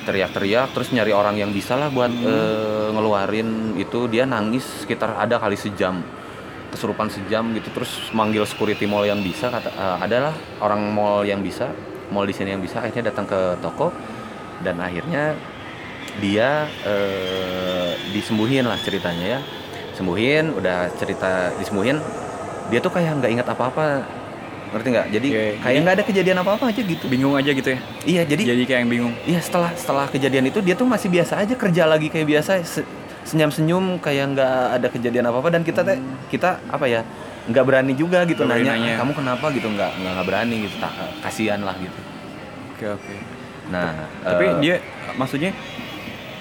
teriak-teriak 0.00 0.72
terus 0.72 0.88
nyari 0.96 1.12
orang 1.12 1.36
yang 1.36 1.52
bisa 1.52 1.76
lah 1.76 1.92
buat 1.92 2.08
eh, 2.08 2.88
ngeluarin 2.96 3.76
itu. 3.76 4.08
Dia 4.08 4.24
nangis 4.24 4.64
sekitar 4.82 5.20
ada 5.20 5.36
kali 5.36 5.60
sejam 5.60 6.00
kesurupan 6.72 7.12
sejam 7.12 7.52
gitu. 7.52 7.68
Terus 7.76 8.08
manggil 8.16 8.46
security 8.48 8.88
mall 8.88 9.04
yang 9.04 9.20
bisa 9.20 9.52
kata 9.52 9.68
eh, 9.68 9.96
adalah 10.00 10.32
orang 10.64 10.80
mall 10.96 11.20
yang 11.28 11.44
bisa 11.44 11.68
mall 12.08 12.24
di 12.24 12.32
sini 12.32 12.56
yang 12.56 12.62
bisa. 12.64 12.80
Akhirnya 12.80 13.12
datang 13.12 13.28
ke 13.28 13.60
toko 13.60 13.92
dan 14.64 14.76
akhirnya 14.80 15.36
dia 16.20 16.48
eh, 16.84 17.90
disembuhin 18.10 18.64
lah 18.64 18.78
ceritanya 18.78 19.26
ya. 19.26 19.40
Sembuhin 19.92 20.54
udah 20.54 20.88
cerita 20.94 21.52
disembuhin 21.56 22.00
dia 22.68 22.78
tuh 22.78 22.88
kayak 22.88 23.18
nggak 23.18 23.32
ingat 23.32 23.48
apa-apa. 23.48 24.04
Ngerti 24.70 24.88
nggak? 24.88 25.06
Jadi 25.10 25.28
Oke, 25.28 25.40
kayak 25.40 25.58
jadi- 25.58 25.80
nggak 25.80 25.94
ada 25.96 26.04
kejadian 26.04 26.38
apa-apa 26.38 26.64
aja 26.68 26.80
gitu. 26.80 27.04
Bingung 27.04 27.34
aja 27.34 27.50
gitu 27.50 27.68
ya. 27.68 27.78
iya 28.04 28.22
jadi 28.22 28.42
Jadi 28.46 28.62
kayak 28.64 28.80
yang 28.80 28.90
bingung. 28.90 29.14
Iya 29.24 29.40
setelah 29.40 29.70
setelah 29.74 30.06
kejadian 30.06 30.46
itu 30.46 30.60
dia 30.60 30.74
tuh 30.74 30.86
masih 30.86 31.10
biasa 31.10 31.36
aja 31.36 31.54
kerja 31.54 31.82
lagi 31.84 32.06
kayak 32.06 32.26
biasa 32.28 32.62
se- 32.62 32.86
senyum-senyum 33.22 33.98
kayak 33.98 34.32
nggak 34.32 34.54
ada 34.78 34.86
kejadian 34.88 35.26
apa 35.26 35.38
apa 35.38 35.48
dan 35.50 35.62
kita 35.62 35.82
teh 35.82 35.98
kita 36.30 36.56
apa 36.64 36.86
ya 36.86 37.02
nggak 37.42 37.64
berani 37.64 37.92
juga 37.92 38.22
gitu 38.24 38.42
berani 38.42 38.62
nanya, 38.62 38.72
nanya. 38.72 38.92
"Ah, 38.94 38.98
kamu 39.02 39.12
kenapa? 39.14 39.46
gitu 39.50 39.68
nggak 39.68 39.90
nggak 39.92 40.24
berani 40.24 40.56
gitu 40.64 40.76
tak, 40.78 40.92
kasihan 41.20 41.60
lah 41.60 41.74
gitu. 41.76 42.00
Oke 42.72 42.86
oke. 42.90 43.14
nah 43.68 44.06
Tapi 44.22 44.44
eh, 44.46 44.54
dia 44.60 44.74
maksudnya 45.14 45.50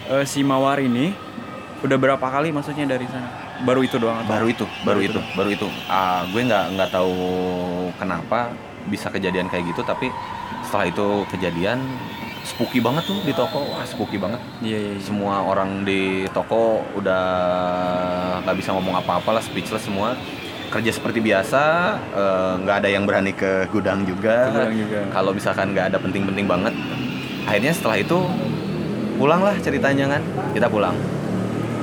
eh, 0.09 0.25
si 0.25 0.41
Mawar 0.41 0.79
ini 0.79 1.13
udah 1.79 1.95
berapa 1.95 2.21
kali 2.21 2.49
maksudnya 2.49 2.85
dari 2.85 3.07
sana? 3.07 3.29
Baru 3.59 3.83
itu 3.83 3.95
doang 3.95 4.15
atau? 4.17 4.29
baru 4.29 4.47
itu 4.47 4.65
baru 4.81 4.99
itu 5.01 5.19
baru 5.33 5.49
itu 5.49 5.67
Ah, 5.85 6.23
gue 6.25 6.41
nggak 6.41 6.65
nggak 6.73 6.89
tahu 6.89 7.15
kenapa 7.95 8.51
bisa 8.85 9.07
kejadian 9.07 9.47
kayak 9.47 9.67
gitu 9.67 9.83
tapi 9.83 10.07
setelah 10.61 10.87
itu 10.87 11.07
kejadian 11.29 11.83
spooky 12.41 12.79
banget 12.79 13.03
tuh 13.03 13.19
di 13.21 13.31
toko 13.31 13.67
wah 13.69 13.83
spooky 13.83 14.15
banget 14.15 14.39
Iya 14.59 14.79
iya. 14.79 14.91
iya. 14.95 15.01
semua 15.01 15.43
orang 15.43 15.83
di 15.83 16.23
toko 16.29 16.81
udah 16.95 17.23
nggak 18.41 18.55
bisa 18.55 18.71
ngomong 18.71 18.95
apa-apa 18.97 19.29
lah 19.29 19.43
speechless 19.43 19.83
semua 19.83 20.15
kerja 20.69 20.89
seperti 20.89 21.19
biasa 21.19 21.61
eh, 22.09 22.53
nggak 22.59 22.75
ada 22.79 22.89
yang 22.89 23.03
berani 23.03 23.33
ke 23.33 23.67
gudang 23.67 24.03
juga 24.03 24.47
Ke 24.47 24.55
gudang 24.55 24.73
juga. 24.73 24.99
kalau 25.11 25.31
misalkan 25.31 25.71
nggak 25.71 25.91
ada 25.91 25.97
penting-penting 25.97 26.45
banget 26.45 26.73
akhirnya 27.43 27.73
setelah 27.73 27.97
itu 27.97 28.17
pulang 29.19 29.41
lah 29.41 29.55
ceritanya 29.59 30.05
kan? 30.09 30.21
Kita 30.49 30.67
pulang. 30.67 30.95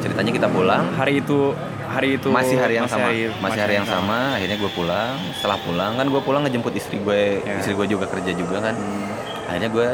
Ceritanya 0.01 0.33
kita 0.33 0.49
pulang. 0.49 0.85
Hari 0.95 1.21
itu 1.21 1.53
hari 1.87 2.17
itu 2.17 2.29
masih 2.29 2.57
hari 2.57 2.75
yang 2.75 2.89
sama. 2.89 3.07
hari- 3.07 3.31
masih 3.37 3.61
hari 3.61 3.75
yang 3.77 3.87
sama. 3.87 4.19
akhirnya 4.35 4.57
gue 4.57 4.71
pulang. 4.73 5.13
Setelah 5.33 5.59
pulang 5.61 5.93
kan 5.95 6.07
gue 6.07 6.21
pulang 6.21 6.43
ngejemput 6.43 6.73
istri 6.73 6.97
gue 6.99 7.39
Ya. 7.39 7.61
istri 7.61 7.73
gue 7.73 7.87
juga 7.87 8.09
kerja 8.09 8.33
juga 8.33 8.57
kan? 8.63 8.75
Hmm. 8.75 9.13
akhirnya 9.47 9.69
gue 9.69 9.89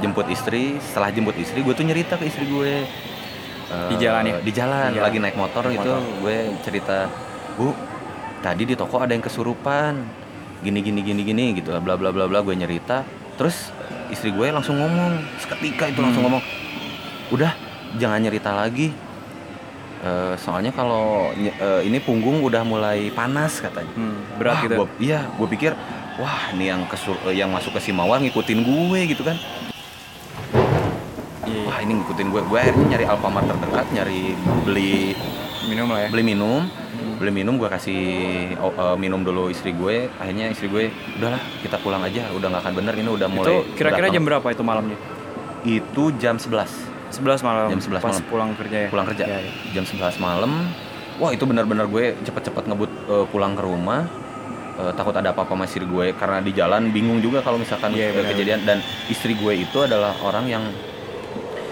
jemput 0.00 0.26
istri. 0.26 0.80
Setelah 0.80 1.08
jemput 1.08 1.36
istri 1.36 1.60
gue 1.60 1.70
tuh 1.70 1.84
nyerita 1.84 2.16
ke 2.16 2.24
istri 2.24 2.44
gue 2.44 2.72
Eh, 3.68 3.88
Di 3.90 4.00
jalan 4.00 4.24
ya? 4.24 4.36
di 4.40 4.48
jalan. 4.50 4.88
Di 4.88 4.96
jalan. 4.96 5.04
lagi 5.04 5.18
naik 5.20 5.36
motor 5.36 5.60
Naik 5.62 5.76
gitu. 5.76 5.92
motor. 5.92 6.00
gue 6.24 6.36
cerita 6.64 6.96
bu 7.54 7.76
tadi 8.40 8.64
di 8.64 8.72
toko 8.72 8.96
ada 8.96 9.12
yang 9.12 9.20
kesurupan. 9.20 9.92
Gini 10.58 10.80
gini 10.80 11.04
gini 11.04 11.20
gini 11.22 11.44
gitu 11.52 11.76
bla 11.76 11.92
bla 11.94 12.08
bla 12.08 12.24
bla. 12.24 12.40
Gue 12.40 12.56
nyerita. 12.56 13.04
Terus 13.36 13.68
istri 14.08 14.32
gue 14.32 14.48
langsung 14.48 14.72
ngomong. 14.74 15.20
Seketika 15.36 15.84
itu 15.86 16.00
langsung 16.00 16.24
Hmm. 16.24 16.32
ngomong 16.32 16.42
udah 17.30 17.52
jangan 17.94 18.20
nyerita 18.20 18.52
lagi 18.52 18.92
Eh, 19.98 20.34
soalnya 20.38 20.70
kalau 20.70 21.34
eh, 21.34 21.82
ini 21.82 21.98
punggung 21.98 22.38
udah 22.40 22.62
mulai 22.62 23.10
panas 23.10 23.58
katanya 23.58 23.90
Hmm, 23.90 24.14
berat 24.38 24.54
Wah, 24.54 24.62
gitu. 24.62 24.74
gua- 24.78 24.94
iya, 25.02 25.26
gue 25.26 25.48
pikir, 25.50 25.74
wah 26.16 26.54
ini 26.54 26.70
yang 26.70 26.86
kesur, 26.86 27.18
eh, 27.26 27.34
yang 27.34 27.50
masuk 27.50 27.74
ke 27.74 27.80
si 27.80 27.90
mawar 27.90 28.22
ngikutin 28.22 28.62
gue 28.62 29.00
gitu 29.10 29.26
kan. 29.26 29.34
Iya, 31.42 31.66
Wah 31.66 31.78
ini 31.80 31.98
ngikutin 31.98 32.30
gue. 32.30 32.42
Gue 32.44 32.58
akhirnya 32.60 32.86
nyari 32.88 33.04
Alfamart 33.06 33.50
terdekat, 33.50 33.86
nyari 33.90 34.38
beli 34.62 35.18
minum 35.66 35.90
lah 35.90 36.06
ya. 36.06 36.08
beli 36.08 36.22
minum, 36.24 36.62
Hmm. 36.62 37.14
beli 37.18 37.32
minum 37.34 37.54
gue 37.56 37.66
kasih 37.66 38.02
oh, 38.56 38.70
eh, 38.70 38.96
minum 38.96 39.26
dulu 39.26 39.50
istri 39.50 39.74
gue. 39.74 40.06
Akhirnya 40.14 40.46
istri 40.48 40.68
gue, 40.68 40.94
udahlah 41.18 41.42
kita 41.58 41.74
pulang 41.76 42.06
aja, 42.06 42.30
udah 42.30 42.46
nggak 42.48 42.62
akan 42.62 42.74
bener 42.76 42.94
ini 42.94 43.10
udah 43.10 43.26
mulai. 43.26 43.50
Itu 43.66 43.74
kira-kira 43.74 44.06
jam 44.08 44.22
banget." 44.22 44.28
berapa 44.30 44.46
itu 44.52 44.62
malamnya? 44.62 44.98
Itu 45.60 46.14
jam 46.14 46.38
11 46.38 46.70
11 47.10 47.40
malam. 47.40 47.66
Jam 47.68 47.80
11 47.80 47.98
pas 47.98 48.10
malam. 48.10 48.24
pulang 48.26 48.50
kerja 48.54 48.76
ya. 48.78 48.88
pulang 48.88 49.06
kerja. 49.06 49.24
Iya, 49.24 49.38
iya. 49.40 49.52
Jam 49.72 49.84
11 49.84 50.16
malam. 50.18 50.52
Wah 51.16 51.30
itu 51.30 51.42
benar-benar 51.42 51.86
gue 51.86 52.14
cepet-cepet 52.20 52.64
ngebut 52.64 52.90
eh, 53.06 53.26
pulang 53.26 53.52
ke 53.52 53.62
rumah. 53.62 54.06
Eh, 54.74 54.92
takut 54.94 55.10
ada 55.12 55.32
apa-apa 55.32 55.52
sama 55.52 55.64
istri 55.64 55.82
gue 55.82 56.14
karena 56.14 56.38
di 56.38 56.52
jalan 56.52 56.88
bingung 56.88 57.18
juga 57.18 57.42
kalau 57.42 57.58
misalkan 57.58 57.90
Iya, 57.90 58.08
eh, 58.08 58.14
benar. 58.14 58.30
kejadian 58.30 58.60
dan 58.62 58.78
istri 59.08 59.34
gue 59.34 59.52
itu 59.58 59.78
adalah 59.80 60.14
orang 60.20 60.46
yang 60.46 60.64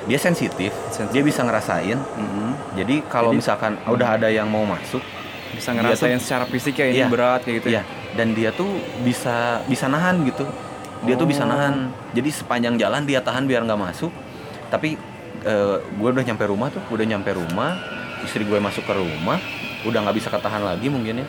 dia 0.05 0.19
sensitif, 0.19 0.71
Sensitif. 0.89 1.11
dia 1.13 1.23
bisa 1.23 1.43
ngerasain. 1.43 1.99
Mhm. 1.99 2.51
Jadi 2.75 2.95
kalau 3.05 3.31
Jadi- 3.31 3.39
misalkan 3.39 3.73
udah 3.85 4.09
ada 4.17 4.29
yang 4.29 4.47
mau 4.47 4.63
masuk, 4.63 5.03
Bisa 5.49 5.71
ngerasain 5.73 6.15
tuh- 6.15 6.23
secara 6.23 6.45
fisik 6.45 6.75
ya 6.77 6.87
ini 6.87 6.99
Iya. 7.01 7.09
berat 7.09 7.41
kayak 7.43 7.57
gitu. 7.61 7.69
ya 7.73 7.83
dan 8.13 8.33
dia 8.33 8.51
tuh 8.51 8.71
bisa 9.03 9.63
bisa 9.65 9.87
nahan 9.87 10.23
gitu. 10.23 10.47
Dia 11.03 11.15
tuh 11.15 11.25
bisa 11.25 11.43
Oh. 11.43 11.49
nahan. 11.49 11.91
Jadi 12.11 12.31
sepanjang 12.31 12.75
jalan 12.75 13.03
dia 13.03 13.21
tahan 13.21 13.45
biar 13.45 13.63
nggak 13.63 13.79
masuk. 13.81 14.11
Tapi 14.67 14.99
eh, 15.47 15.77
gue 15.81 16.09
udah 16.11 16.25
nyampe 16.25 16.45
rumah 16.45 16.69
tuh, 16.69 16.83
udah 16.91 17.07
nyampe 17.07 17.31
rumah, 17.31 17.79
istri 18.21 18.43
gue 18.43 18.59
masuk 18.59 18.83
ke 18.83 18.93
rumah, 18.93 19.39
udah 19.83 19.99
nggak 20.03 20.17
bisa 20.17 20.29
ketahan 20.29 20.61
lagi 20.61 20.91
mungkin 20.91 21.23
ya. 21.23 21.27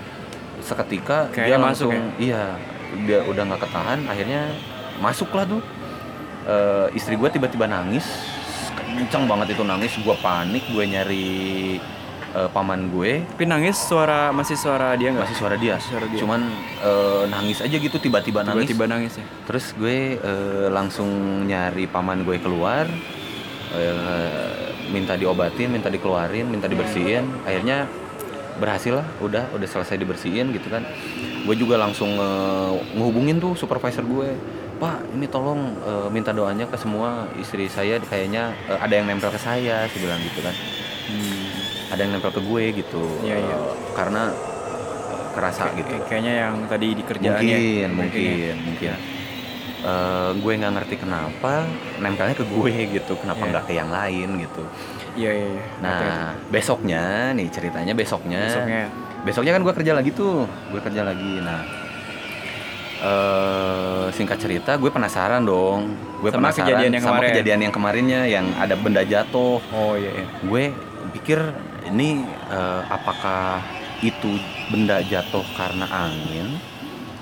Seketika 0.58 1.30
dia 1.30 1.54
Kayaknya 1.54 1.60
masuk 1.62 1.90
langsung, 1.94 2.18
iya, 2.18 2.58
dia 3.06 3.20
udah 3.24 3.44
nggak 3.46 3.62
ketahan, 3.62 4.00
akhirnya 4.06 4.42
masuklah 4.98 5.46
tuh. 5.46 5.62
Eh, 6.44 6.88
istri 6.94 7.14
gue 7.14 7.28
tiba-tiba 7.28 7.68
nangis, 7.68 8.08
kenceng 8.74 9.28
banget 9.28 9.54
itu 9.54 9.62
nangis, 9.62 9.94
gue 9.96 10.16
panik, 10.18 10.64
gue 10.66 10.84
nyari 10.88 11.28
eh, 12.34 12.50
paman 12.50 12.88
gue 12.90 13.28
Tapi 13.28 13.46
nangis 13.46 13.76
suara 13.76 14.32
masih 14.32 14.56
suara 14.56 14.96
dia 14.96 15.12
nggak? 15.12 15.28
masih 15.28 15.38
suara 15.38 15.56
dia, 15.56 15.76
Masih 15.76 15.92
suara 15.92 16.06
dia. 16.08 16.20
cuman 16.20 16.42
eh, 16.82 17.24
nangis 17.28 17.60
aja 17.60 17.76
gitu 17.76 18.00
tiba-tiba 18.00 18.42
nangis. 18.42 18.64
Tiba-tiba 18.66 18.86
nangis 18.88 19.14
ya. 19.20 19.26
Terus 19.46 19.76
gue 19.76 20.16
eh, 20.16 20.68
langsung 20.68 21.08
nyari 21.44 21.86
paman 21.86 22.24
gue 22.24 22.40
keluar, 22.40 22.88
minta 24.88 25.14
diobatin, 25.14 25.68
minta 25.68 25.88
dikeluarin, 25.88 26.46
minta 26.46 26.66
dibersihin. 26.66 27.28
Akhirnya 27.44 27.86
berhasil 28.58 28.90
lah, 28.96 29.08
udah 29.20 29.54
udah 29.54 29.68
selesai 29.68 29.96
dibersihin 29.96 30.50
gitu 30.50 30.68
kan. 30.68 30.82
Gue 31.44 31.54
juga 31.54 31.78
langsung 31.78 32.10
eh, 32.12 32.72
ngehubungin 32.94 33.38
tuh 33.38 33.54
supervisor 33.54 34.02
gue, 34.02 34.34
Pak 34.78 35.14
ini 35.14 35.26
tolong 35.26 35.78
eh, 35.80 36.08
minta 36.10 36.32
doanya 36.32 36.66
ke 36.66 36.76
semua 36.76 37.30
istri 37.36 37.70
saya 37.70 38.02
kayaknya 38.02 38.52
eh, 38.66 38.78
ada 38.78 38.94
yang 38.94 39.06
nempel 39.06 39.30
ke 39.30 39.38
saya, 39.38 39.86
sih 39.88 40.02
bilang 40.02 40.18
gitu 40.24 40.42
kan. 40.42 40.56
Ada 41.88 42.04
yang 42.04 42.12
nempel 42.18 42.36
ke 42.36 42.42
gue 42.42 42.64
gitu, 42.76 43.04
iya. 43.24 43.40
Eh, 43.40 43.60
karena 43.94 44.34
eh, 44.34 45.26
kerasa 45.38 45.70
gitu 45.72 45.88
Kayak- 45.88 46.06
Kayaknya 46.10 46.34
yang 46.36 46.56
tadi 46.66 46.88
di 46.92 47.04
kerjaan 47.06 47.38
mungkin 47.38 47.48
ya. 47.48 47.88
mungkin 47.94 48.22
ya. 48.26 48.56
mungkin 48.58 48.90
Eh, 49.80 50.32
gue 50.36 50.52
nggak 50.54 50.74
ngerti 50.74 50.96
kenapa 50.98 51.62
nempelnya 51.98 52.34
ke 52.34 52.42
gue 52.44 52.74
gitu 52.92 53.14
kenapa 53.16 53.40
Iya. 53.40 53.50
nggak 53.52 53.64
ke 53.64 53.74
yang 53.74 53.90
lain 53.90 54.30
gitu 54.42 54.64
Iya 55.14 55.32
iya 55.32 55.48
iya. 55.48 55.64
Ngerti, 55.78 55.86
ngerti. 56.02 56.18
nah 56.18 56.32
besoknya 56.50 57.04
nih 57.32 57.48
ceritanya 57.48 57.94
besoknya 57.94 58.42
besoknya 58.44 58.82
besoknya 59.22 59.52
kan 59.54 59.62
gue 59.62 59.74
kerja 59.76 59.94
lagi 59.94 60.10
tuh 60.12 60.44
gue 60.68 60.82
kerja 60.82 61.02
lagi 61.04 61.34
nah 61.40 61.62
eh 62.98 64.06
singkat 64.10 64.38
cerita 64.40 64.74
gue 64.74 64.90
penasaran 64.90 65.44
dong 65.44 65.94
gue 66.18 66.28
Sama 66.28 66.50
penasaran 66.50 66.66
kejadian 66.66 66.92
yang 66.92 67.04
sama 67.04 67.14
kemarin. 67.16 67.30
kejadian 67.30 67.60
yang 67.62 67.74
kemarinnya 67.74 68.22
yang 68.26 68.46
ada 68.56 68.74
benda 68.74 69.02
jatuh 69.04 69.62
Oh 69.70 69.94
iya 69.94 70.10
iya. 70.12 70.26
gue 70.42 70.64
pikir 71.14 71.40
ini 71.88 72.26
eh, 72.50 72.82
apakah 72.88 73.62
itu 74.00 74.42
benda 74.68 74.98
jatuh 75.04 75.46
karena 75.54 75.86
angin 75.88 76.58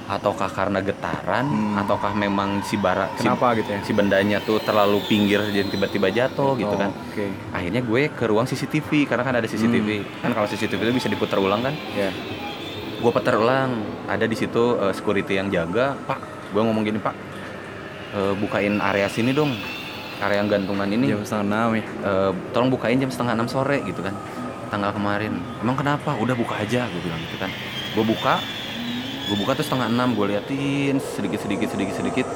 ataukah 0.05 0.47
karena 0.47 0.79
getaran? 0.79 1.45
Hmm. 1.45 1.75
ataukah 1.77 2.13
memang 2.13 2.61
si 2.61 2.75
bara 2.75 3.09
si- 3.13 3.25
Kenapa 3.25 3.53
gitu 3.53 3.67
ya? 3.67 3.79
si, 3.81 3.91
bendanya 3.91 4.37
tuh 4.39 4.57
terlalu 4.59 5.01
pinggir 5.03 5.41
dan 5.41 5.65
tiba-tiba 5.65 6.07
jatuh 6.07 6.53
gitu 6.53 6.69
Oh, 6.69 6.77
kan? 6.77 6.93
Oke. 7.09 7.25
akhirnya 7.51 7.81
gue 7.81 8.01
ke 8.09 8.23
ruang 8.23 8.45
CCTV 8.45 9.05
karena 9.05 9.23
kan 9.23 9.35
ada 9.35 9.45
CCTV 9.45 9.89
kan 10.21 10.31
kalau 10.31 10.45
CCTV 10.45 10.79
itu 10.79 10.93
bisa 10.95 11.07
diputar 11.07 11.37
ulang 11.37 11.61
kan? 11.61 11.73
Ya. 11.91 12.13
gue 12.95 13.11
putar 13.11 13.35
ulang. 13.35 13.81
Ada 14.05 14.25
di 14.25 14.33
situ 14.33 14.57
eh, 14.79 14.89
security 14.89 15.35
yang 15.35 15.49
jaga. 15.49 15.93
Pak 15.99 16.19
gue 16.49 16.61
ngomong 16.63 16.81
gini 16.81 16.97
pak 16.97 17.13
eh, 18.11 18.33
bukain 18.35 18.77
area 18.79 19.05
sini 19.05 19.29
dong. 19.29 19.53
Area 20.17 20.39
yang 20.39 20.47
gantungan 20.47 20.87
ini. 20.87 21.09
Jam 21.09 21.21
setengah 21.21 21.45
enam 21.45 21.69
ya. 21.71 21.83
Eh, 21.83 22.31
tolong 22.49 22.69
bukain 22.69 22.97
jam 22.97 23.09
setengah 23.09 23.33
enam 23.33 23.45
sore 23.45 23.81
gitu 23.83 23.99
kan. 23.99 24.15
Tanggal 24.67 24.89
kemarin. 24.91 25.37
Emang 25.59 25.75
kenapa? 25.75 26.13
Udah 26.15 26.33
buka 26.33 26.57
aja 26.57 26.85
gue 26.85 27.01
bilang 27.03 27.19
gitu 27.21 27.37
kan. 27.37 27.51
Gue 27.93 28.05
buka 28.05 28.41
gue 29.25 29.35
buka 29.35 29.53
tuh 29.53 29.65
setengah 29.65 29.87
enam 29.87 30.13
gue 30.13 30.25
liatin 30.27 30.97
sedikit 30.99 31.39
sedikit 31.39 31.69
sedikit 31.69 31.95
sedikit. 31.95 32.27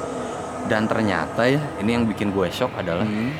Dan 0.62 0.86
ternyata 0.86 1.46
ya 1.46 1.58
ini 1.78 1.90
yang 1.92 2.04
bikin 2.04 2.30
gue 2.30 2.46
shock 2.48 2.70
adalah 2.74 3.02
Hmm. 3.02 3.32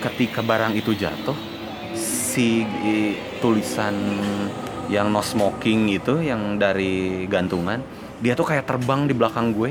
ketika 0.00 0.42
barang 0.42 0.74
itu 0.74 0.90
jatuh 0.92 1.36
si 1.94 2.66
tulisan 3.38 3.94
yang 4.88 5.06
no 5.08 5.22
smoking 5.22 5.86
itu 5.88 6.18
yang 6.18 6.58
dari 6.58 7.24
gantungan 7.26 7.78
dia 8.18 8.34
tuh 8.34 8.42
kayak 8.44 8.66
terbang 8.66 9.06
di 9.06 9.14
belakang 9.14 9.50
gue. 9.52 9.70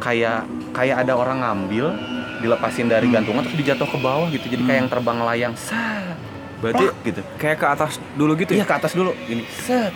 Kayak 0.00 0.48
kayak 0.72 1.04
ada 1.04 1.12
orang 1.12 1.40
ngambil 1.40 1.92
dilepasin 2.40 2.88
dari 2.88 3.04
Hmm. 3.06 3.20
gantungan 3.20 3.44
terus 3.44 3.56
dijatuh 3.56 3.84
ke 3.86 3.98
bawah 3.98 4.28
gitu. 4.28 4.48
Jadi 4.48 4.62
kayak 4.64 4.78
yang 4.80 4.90
terbang 4.90 5.18
layang 5.20 5.54
set 5.54 6.16
Berarti 6.60 6.84
gitu. 7.04 7.20
kayak 7.36 7.56
ke 7.56 7.66
atas 7.66 7.96
dulu 8.12 8.32
gitu 8.36 8.52
iya 8.52 8.64
ya? 8.64 8.68
ke 8.68 8.74
atas 8.76 8.92
dulu. 8.92 9.12
Ini 9.24 9.44
set 9.48 9.92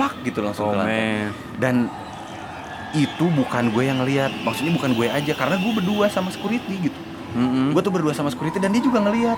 plak 0.00 0.14
gitu 0.24 0.40
langsung 0.40 0.64
Oh 0.64 0.72
ke 0.72 0.80
lantai 0.80 0.96
man. 0.96 1.28
dan 1.60 1.74
itu 2.92 3.24
bukan 3.28 3.68
gue 3.68 3.84
yang 3.84 4.00
ngelihat 4.00 4.32
maksudnya 4.40 4.72
bukan 4.72 4.90
gue 4.92 5.06
aja 5.06 5.32
karena 5.32 5.56
gue 5.56 5.72
berdua 5.74 6.08
sama 6.08 6.28
security 6.28 6.74
gitu 6.82 7.00
Mm-mm. 7.30 7.70
gue 7.70 7.80
tuh 7.80 7.92
berdua 7.92 8.10
sama 8.10 8.26
security 8.28 8.56
dan 8.56 8.72
dia 8.72 8.80
juga 8.80 8.98
ngeliat 8.98 9.36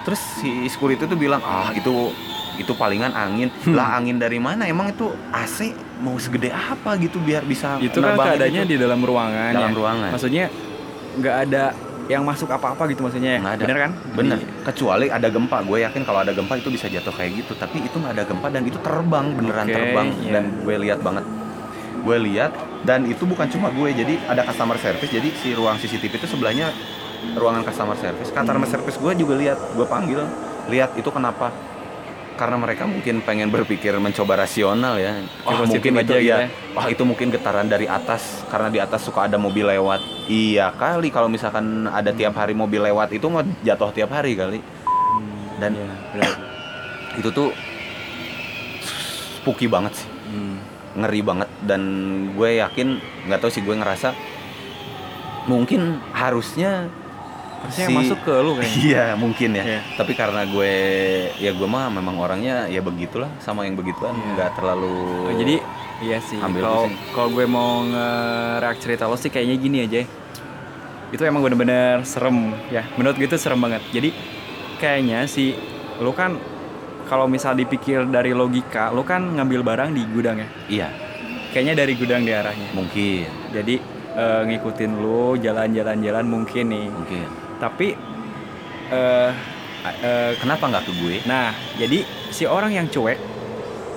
terus 0.00 0.22
si 0.38 0.48
security 0.66 1.04
tuh 1.04 1.18
bilang 1.18 1.42
ah 1.42 1.74
itu 1.74 2.14
itu 2.54 2.70
palingan 2.72 3.10
angin 3.12 3.50
Hmm. 3.60 3.74
lah 3.74 3.98
angin 3.98 4.16
dari 4.16 4.38
mana 4.38 4.64
emang 4.64 4.88
itu 4.88 5.04
AC 5.28 5.74
mau 5.98 6.14
segede 6.16 6.48
apa 6.48 6.94
gitu 6.96 7.18
biar 7.18 7.42
bisa 7.42 7.76
itu 7.76 7.98
kan 7.98 8.14
keadaannya 8.14 8.62
itu? 8.62 8.70
di 8.70 8.76
dalam 8.78 9.02
ruangan 9.02 9.50
Dalam 9.52 9.68
ya? 9.68 9.76
ruangan. 9.76 10.10
maksudnya 10.14 10.44
nggak 11.14 11.36
ada 11.44 11.64
yang 12.06 12.22
masuk 12.22 12.46
apa-apa 12.46 12.84
gitu 12.86 13.00
maksudnya. 13.00 13.36
Ya 13.36 13.40
Nggak 13.40 13.54
ada. 13.54 13.62
bener 13.62 13.78
kan? 13.78 13.92
Bener. 14.12 14.36
Di- 14.36 14.48
kecuali 14.62 15.06
ada 15.08 15.28
gempa. 15.28 15.58
Gue 15.62 15.78
yakin 15.80 16.02
kalau 16.02 16.20
ada 16.20 16.30
gempa 16.30 16.54
itu 16.54 16.68
bisa 16.68 16.86
jatuh 16.86 17.10
kayak 17.10 17.30
gitu. 17.38 17.52
Tapi 17.54 17.80
itu 17.80 17.96
nggak 17.96 18.12
ada 18.12 18.24
gempa 18.24 18.46
dan 18.48 18.62
itu 18.62 18.78
terbang 18.78 19.26
beneran 19.32 19.64
Oke, 19.64 19.74
terbang. 19.74 20.06
iya. 20.18 20.30
dan 20.30 20.44
gue 20.60 20.74
lihat 20.80 20.98
banget. 21.00 21.24
Gue 22.00 22.16
lihat 22.20 22.52
dan 22.82 23.04
itu 23.04 23.24
bukan 23.24 23.48
cuma 23.48 23.68
gue. 23.68 23.88
Jadi 23.90 24.14
ada 24.22 24.42
customer 24.42 24.76
service. 24.76 25.08
Jadi 25.08 25.28
si 25.34 25.52
ruang 25.52 25.76
CCTV 25.76 26.12
itu 26.14 26.28
sebelahnya 26.28 26.68
ruangan 27.32 27.64
customer 27.64 27.96
service. 27.96 28.28
Customer 28.28 28.60
Hmm. 28.60 28.68
service 28.70 28.96
gue 28.96 29.12
juga 29.16 29.34
lihat. 29.34 29.58
Gue 29.72 29.86
panggil 29.86 30.20
lihat 30.66 30.92
itu 30.94 31.08
kenapa 31.08 31.48
karena 32.34 32.58
mereka 32.58 32.82
mungkin 32.84 33.22
pengen 33.22 33.46
berpikir 33.46 33.94
mencoba 33.96 34.42
rasional 34.42 34.98
ya 34.98 35.22
Positif 35.46 35.70
mungkin 35.70 35.92
itu 35.94 36.00
aja 36.02 36.14
gitu 36.18 36.26
ya 36.26 36.36
ya. 36.42 36.48
wah 36.74 36.86
itu 36.90 37.02
mungkin 37.06 37.30
getaran 37.30 37.70
dari 37.70 37.86
atas 37.86 38.42
karena 38.50 38.68
di 38.68 38.82
atas 38.82 39.06
suka 39.06 39.30
ada 39.30 39.38
mobil 39.38 39.62
lewat 39.64 40.02
iya 40.26 40.74
kali 40.74 41.14
kalau 41.14 41.30
misalkan 41.30 41.86
ada 41.86 42.10
tiap 42.10 42.34
hari 42.34 42.52
mobil 42.52 42.82
lewat 42.82 43.14
itu 43.14 43.26
mah 43.30 43.46
jatuh 43.62 43.94
tiap 43.94 44.10
hari 44.10 44.34
kali 44.34 44.58
dan 45.62 45.78
Iya, 45.78 45.94
bener. 46.10 46.32
itu 47.22 47.28
tuh 47.30 47.54
spooky 49.40 49.70
banget 49.70 49.94
sih 49.94 50.08
Hmm. 50.24 50.56
ngeri 50.98 51.20
banget 51.22 51.46
dan 51.62 51.82
gue 52.32 52.58
yakin 52.58 52.98
nggak 53.28 53.38
tahu 53.38 53.50
sih 53.52 53.62
gue 53.62 53.76
ngerasa 53.76 54.16
mungkin 55.44 56.00
harusnya 56.10 56.88
Harusnya 57.64 57.84
yang 57.84 57.96
masuk 57.96 58.18
ke 58.20 58.34
lu 58.38 58.52
kayaknya. 58.54 58.76
Iya 58.84 59.04
mungkin 59.16 59.50
ya. 59.50 59.64
Iya. 59.64 59.80
tapi 59.96 60.12
karena 60.12 60.44
gue 60.44 60.72
ya 61.36 61.50
gue 61.50 61.64
mah 61.64 61.88
memang 61.88 62.16
orangnya 62.16 62.68
ya 62.68 62.78
begitulah 62.78 63.32
sama 63.40 63.64
yang 63.64 63.74
begituan 63.74 64.12
Iya. 64.12 64.28
nggak 64.36 64.50
terlalu 64.54 64.94
Oh, 65.24 65.34
jadi 65.34 65.54
iya 66.00 66.18
sih. 66.20 66.36
kalau 66.36 66.86
kalau 67.10 67.28
gue 67.30 67.44
mau 67.44 67.80
nge-react 67.82 68.80
cerita 68.80 69.04
lo 69.04 69.16
sih 69.16 69.28
kayaknya 69.28 69.56
gini 69.56 69.78
aja. 69.80 70.04
Itu 71.08 71.22
emang 71.22 71.40
bener-bener 71.40 72.02
serem 72.02 72.52
ya. 72.68 72.84
Menurut 72.94 73.14
gue 73.14 73.24
itu 73.24 73.38
serem 73.38 73.58
banget. 73.58 73.80
Jadi 73.88 74.10
kayaknya 74.76 75.24
si 75.24 75.54
lo 75.96 76.10
kan 76.10 76.36
kalau 77.04 77.24
misal 77.24 77.54
dipikir 77.54 78.04
dari 78.06 78.32
logika 78.32 78.90
lo 78.90 79.02
kan 79.02 79.22
ngambil 79.32 79.62
barang 79.62 79.90
di 79.90 80.02
gudang 80.06 80.36
ya? 80.36 80.48
Iya. 80.68 80.88
Kayaknya 81.50 81.74
dari 81.78 81.92
gudang 81.94 82.22
daerahnya 82.22 82.68
mungkin. 82.74 83.30
Jadi 83.54 83.74
eh, 84.12 84.42
ngikutin 84.44 84.92
lo 84.98 85.38
jalan-jalan-jalan 85.38 86.26
mungkin 86.26 86.64
nih. 86.66 86.86
Mungkin 86.90 87.26
tapi 87.64 87.96
eh 88.92 89.30
eh, 90.04 90.32
kenapa 90.36 90.68
nggak 90.68 90.84
ke 90.84 90.92
gue? 91.00 91.16
Nah, 91.24 91.56
jadi 91.80 92.04
si 92.28 92.44
orang 92.44 92.76
yang 92.76 92.86
cuek 92.92 93.16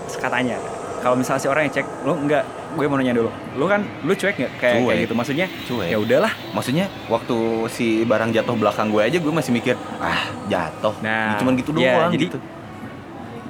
katanya 0.08 0.56
kalau 1.04 1.20
misalnya 1.20 1.42
si 1.44 1.48
orang 1.52 1.68
yang 1.68 1.74
cek 1.76 1.88
lu 2.08 2.16
enggak 2.16 2.48
gue 2.74 2.86
mau 2.88 2.98
nanya 3.00 3.16
dulu 3.16 3.30
lu 3.60 3.66
kan 3.68 3.84
lu 4.08 4.16
cuek 4.16 4.36
nggak? 4.40 4.52
Kayak 4.60 4.76
Cuek. 4.80 4.88
kayak 4.88 5.04
gitu 5.04 5.14
maksudnya 5.20 5.48
cuek. 5.68 5.88
Ya 5.92 5.98
udahlah. 6.00 6.34
Maksudnya 6.56 6.86
waktu 7.12 7.38
si 7.68 8.08
barang 8.08 8.32
jatuh 8.32 8.56
belakang 8.56 8.88
gue 8.88 9.02
aja 9.04 9.18
gue 9.20 9.34
masih 9.34 9.52
mikir 9.52 9.76
ah 10.00 10.32
jatuh. 10.48 10.96
Nah, 11.04 11.36
cuman 11.36 11.60
gitu 11.60 11.76
iya, 11.76 12.00
doang 12.00 12.12
jadi 12.16 12.26
gitu. 12.32 12.40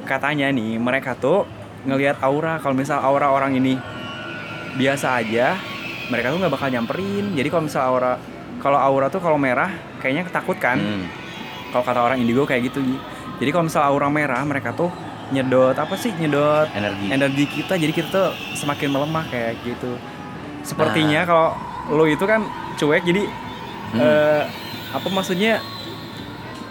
katanya 0.10 0.48
nih 0.50 0.80
mereka 0.82 1.14
tuh 1.14 1.46
ngelihat 1.86 2.20
aura 2.26 2.58
kalau 2.58 2.74
misal 2.74 3.00
aura 3.00 3.30
orang 3.30 3.54
ini 3.54 3.78
biasa 4.78 5.20
aja 5.22 5.58
mereka 6.10 6.34
tuh 6.34 6.42
nggak 6.42 6.54
bakal 6.54 6.68
nyamperin. 6.74 7.38
Jadi 7.38 7.48
kalau 7.54 7.64
misal 7.70 7.84
aura 7.86 8.18
kalau 8.58 8.76
aura 8.76 9.08
tuh 9.08 9.20
kalau 9.20 9.36
merah 9.36 9.70
kayaknya 9.98 10.24
ketakut 10.24 10.58
kan 10.58 10.76
Hmm. 10.76 11.06
kalau 11.70 11.84
kata 11.84 12.00
orang 12.02 12.18
indigo 12.18 12.44
kayak 12.44 12.66
gitu 12.66 12.82
jadi 13.38 13.50
kalau 13.50 13.66
misal 13.66 13.84
aura 13.84 14.08
merah 14.08 14.42
mereka 14.42 14.72
tuh 14.72 14.90
nyedot 15.28 15.74
apa 15.74 15.94
sih 15.94 16.12
nyedot 16.14 16.66
energi 16.72 17.06
energi 17.10 17.44
kita 17.46 17.74
jadi 17.76 17.92
kita 17.92 18.08
tuh 18.10 18.28
semakin 18.54 18.90
melemah 18.90 19.26
kayak 19.26 19.60
gitu 19.62 19.92
Nah. 19.92 20.66
sepertinya 20.66 21.22
kalau 21.24 21.48
lo 21.90 22.04
itu 22.06 22.24
kan 22.24 22.44
cuek 22.76 23.04
jadi 23.04 23.24
Hmm. 23.88 24.00
eh, 24.00 24.44
apa 24.90 25.08
maksudnya 25.10 25.64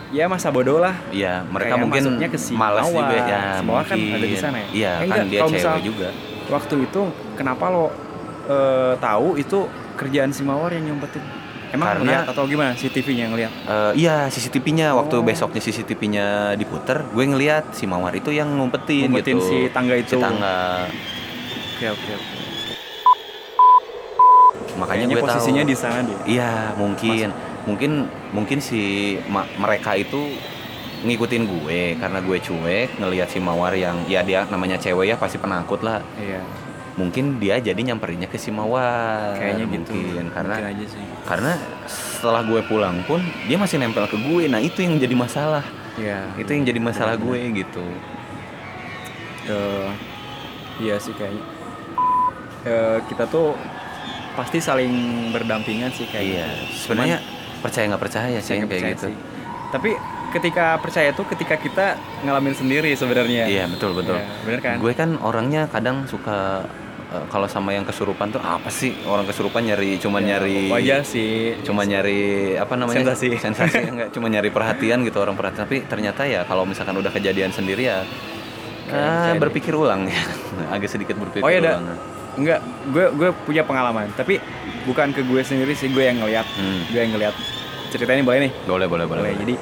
ya 0.09 0.25
masa 0.27 0.49
bodoh 0.49 0.79
lah 0.79 0.95
Iya, 1.11 1.43
mereka 1.45 1.75
Kayak 1.75 1.83
mungkin 1.83 2.31
ke 2.31 2.39
si 2.39 2.53
malas 2.53 2.87
juga 2.87 3.17
ya. 3.19 3.59
Mawar 3.59 3.85
kan 3.85 3.97
mungkin. 3.97 4.15
ada 4.15 4.27
di 4.27 4.39
sana 4.39 4.57
ya? 4.59 4.69
Iya, 4.71 4.93
Eh, 4.95 5.01
kan 5.03 5.05
enggak, 5.19 5.25
dia 5.27 5.39
kalau 5.39 5.51
cewek 5.51 5.61
misal- 5.61 5.83
juga. 5.83 6.09
waktu 6.47 6.75
itu 6.81 7.01
kenapa 7.35 7.65
lo 7.67 7.87
eh, 8.47 8.95
tahu 8.97 9.29
itu 9.35 9.59
kerjaan 9.95 10.31
si 10.31 10.43
mawar 10.43 10.71
yang 10.71 10.87
nyumpetin 10.87 11.25
emang 11.77 11.89
Karena- 11.91 12.03
ngeliat 12.03 12.25
atau 12.27 12.45
gimana 12.45 12.71
si 12.73 12.89
TV-nya 12.89 13.23
yang 13.23 13.33
ngeliat 13.33 13.53
Eh, 13.63 13.93
iya, 13.99 14.17
CCTV-nya 14.27 14.93
waktu 14.93 15.15
Oh. 15.15 15.23
besoknya 15.23 15.61
CCTV-nya 15.61 16.27
diputer, 16.55 17.05
gue 17.05 17.25
ngeliat 17.27 17.71
si 17.71 17.85
Mawar 17.85 18.13
itu 18.13 18.31
yang 18.31 18.49
ngumpetin, 18.51 19.07
Ngumpetin 19.07 19.37
gitu. 19.37 19.45
si 19.45 19.57
tangga 19.69 19.95
itu. 19.95 20.11
Si 20.11 20.17
tangga. 20.17 20.89
oke 21.77 21.87
oke 21.93 22.11
oke 22.11 22.35
Makanya 24.77 25.05
kayaknya 25.05 25.15
gue 25.15 25.23
posisinya 25.23 25.63
tahu. 25.63 25.71
di 25.71 25.77
sana 25.77 25.99
deh 26.03 26.19
Iya, 26.27 26.53
mungkin. 26.75 27.29
Mungkin 27.65 27.93
mungkin 28.31 28.59
si 28.59 28.83
ma- 29.27 29.49
mereka 29.57 29.93
itu 29.93 30.37
ngikutin 30.99 31.43
gue 31.45 31.81
karena 31.97 32.19
gue 32.19 32.39
cuek 32.39 32.89
ngelihat 32.97 33.27
si 33.27 33.39
mawar 33.39 33.75
yang 33.75 34.07
ya 34.07 34.23
dia 34.23 34.47
namanya 34.47 34.77
cewek 34.77 35.07
ya 35.07 35.17
pasti 35.17 35.37
penakut 35.37 35.81
lah 35.81 36.01
iya 36.17 36.41
mungkin 36.97 37.37
dia 37.37 37.61
jadi 37.61 37.77
nyamperinnya 37.77 38.25
ke 38.27 38.41
si 38.41 38.49
mawar 38.49 39.37
kayaknya 39.37 39.69
gitu. 39.69 39.93
mungkin. 39.93 40.25
Karena 40.33 40.55
Mungkin 40.57 40.73
aja 40.73 40.85
sih. 40.89 41.03
karena 41.29 41.53
setelah 41.87 42.41
gue 42.43 42.61
pulang 42.65 42.97
pun 43.05 43.21
dia 43.45 43.61
masih 43.61 43.77
nempel 43.77 44.09
ke 44.09 44.17
gue. 44.17 44.49
Nah 44.49 44.61
itu 44.65 44.81
yang 44.81 44.97
jadi 44.97 45.13
masalah. 45.13 45.65
Iya. 46.01 46.25
Itu 46.41 46.51
yang 46.57 46.65
jadi 46.65 46.81
masalah 46.81 47.15
gue 47.21 47.41
gitu. 47.53 47.85
Eh, 49.47 49.89
iya 50.83 50.97
sih 50.97 51.13
kayaknya. 51.13 51.45
Eh, 52.67 52.99
kita 53.07 53.29
tuh 53.29 53.55
pasti 54.35 54.61
saling 54.61 54.93
berdampingan 55.33 55.93
sih 55.97 56.05
kayak 56.13 56.25
iya. 56.25 56.45
gitu. 56.45 56.93
sebenarnya 56.93 57.25
percaya 57.65 57.89
nggak 57.89 58.03
percaya 58.05 58.39
sih 58.41 58.53
kayak 58.61 58.69
percaya 58.69 58.93
gitu. 58.93 59.07
sih. 59.13 59.17
Tapi 59.73 59.91
ketika 60.37 60.77
percaya 60.77 61.11
tuh 61.17 61.25
ketika 61.33 61.57
kita 61.57 61.87
ngalamin 62.21 62.53
sendiri 62.53 62.93
sebenarnya. 62.93 63.49
iya 63.49 63.65
betul 63.65 63.97
betul. 63.97 64.21
Iya, 64.21 64.29
bener 64.45 64.61
kan? 64.61 64.77
gue 64.81 64.93
kan 64.93 65.11
orangnya 65.25 65.65
kadang 65.73 66.05
suka 66.05 66.69
kalau 67.27 67.47
sama 67.47 67.71
yang 67.71 67.83
kesurupan 67.83 68.29
tuh 68.29 68.39
apa 68.39 68.69
sih 68.69 68.93
orang 69.03 69.25
kesurupan 69.25 69.63
nyari 69.63 69.97
cuma 69.97 70.19
Ya, 70.19 70.37
nyari 70.37 70.69
wajar 70.69 71.01
sih. 71.03 71.57
cuma 71.63 71.83
nyari 71.83 72.21
apa 72.55 72.75
namanya 72.75 73.03
Sensasi. 73.07 73.37
sensasi 73.37 73.79
enggak 73.93 74.09
cuma 74.11 74.27
nyari 74.27 74.49
perhatian 74.49 75.01
gitu 75.01 75.17
orang 75.17 75.35
perhatian 75.35 75.63
tapi 75.63 75.83
ternyata 75.83 76.25
ya 76.25 76.43
kalau 76.43 76.63
misalkan 76.63 76.95
udah 76.95 77.09
kejadian 77.09 77.51
sendiri 77.51 77.87
ya 77.87 78.05
ah, 78.89 79.33
berpikir 79.35 79.73
ulang 79.73 80.05
ya 80.05 80.21
agak 80.75 80.89
sedikit 80.89 81.17
berpikir 81.17 81.43
Oh 81.43 81.49
iya, 81.49 81.61
ulang 81.61 81.97
Enggak, 82.37 82.61
gue 82.93 83.07
gue 83.17 83.29
punya 83.49 83.65
pengalaman, 83.65 84.13
tapi 84.13 84.37
bukan 84.85 85.09
ke 85.09 85.25
gue 85.25 85.41
sendiri 85.41 85.73
sih, 85.73 85.89
gue 85.89 86.05
yang 86.05 86.21
ngeliat. 86.21 86.45
Hmm. 86.53 86.85
Gue 86.85 87.01
yang 87.01 87.17
ngeliat. 87.17 87.33
Ceritanya 87.89 88.21
boleh 88.21 88.39
nih? 88.45 88.53
boleh 88.69 88.85
boleh 88.85 89.07
boleh, 89.09 89.23
Boleh. 89.25 89.41
Jadi 89.41 89.55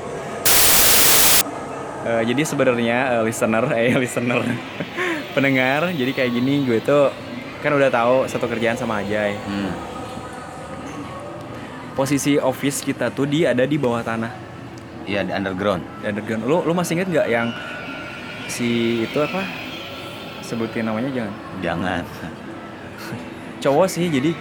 eh, 2.04 2.22
jadi 2.26 2.42
sebenarnya 2.42 2.98
eh, 3.14 3.22
listener, 3.22 3.64
eh 3.70 3.94
listener, 4.02 4.42
pendengar, 5.32 5.94
jadi 5.94 6.10
kayak 6.12 6.30
gini 6.34 6.66
gue 6.66 6.82
tuh 6.82 7.14
kan 7.64 7.72
udah 7.72 7.88
tahu 7.88 8.29
satu 8.29 8.44
kerjaan 8.44 8.77
sama 8.77 9.00
Ajay. 9.00 9.40
Hmm. 9.40 9.72
Posisi 11.96 12.37
office 12.37 12.85
kita 12.85 13.09
tuh 13.09 13.24
di 13.24 13.48
ada 13.48 13.64
di 13.64 13.81
bawah 13.81 14.05
tanah. 14.05 14.29
Iya 15.09 15.24
di 15.24 15.33
underground 15.33 15.81
underground. 16.05 16.44
Lu 16.44 16.61
lu 16.61 16.72
masih 16.77 17.00
inget 17.00 17.09
nggak 17.09 17.29
yang 17.33 17.48
si 18.53 19.00
itu 19.09 19.16
apa? 19.16 19.40
Sebutin 20.44 20.85
namanya 20.85 21.09
jangan. 21.09 21.33
jangan 21.64 22.03
Cowok 23.64 23.88
sih, 23.88 24.12
jadi 24.12 24.37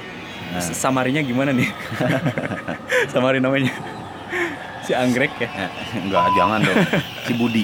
Nah. 0.53 0.61
samarinya 0.61 1.23
gimana 1.25 1.49
nih? 1.49 1.65
Samari 3.15 3.41
namanya. 3.41 3.73
si 4.83 4.91
anggrek 4.93 5.31
ya. 5.39 5.47
Eh, 5.47 5.71
enggak 6.03 6.27
jangan 6.35 6.59
dong 6.59 6.77
si 7.23 7.31
Budi 7.33 7.63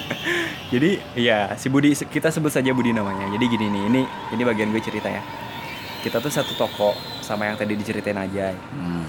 Jadi 0.71 0.91
ya 1.19 1.51
si 1.53 1.67
Budi 1.67 1.91
kita 1.93 2.31
sebut 2.31 2.49
saja 2.49 2.71
Budi 2.71 2.95
namanya. 2.95 3.27
Jadi 3.29 3.45
gini 3.45 3.67
nih, 3.67 3.83
ini 3.91 4.01
ini 4.07 4.41
bagian 4.41 4.71
gue 4.71 4.81
cerita 4.81 5.11
ya. 5.11 5.19
Kita 5.99 6.17
tuh 6.17 6.29
satu 6.29 6.55
toko 6.55 6.93
sama 7.19 7.45
yang 7.45 7.55
tadi 7.55 7.75
diceritain 7.75 8.15
aja. 8.15 8.55
Hmm. 8.71 9.03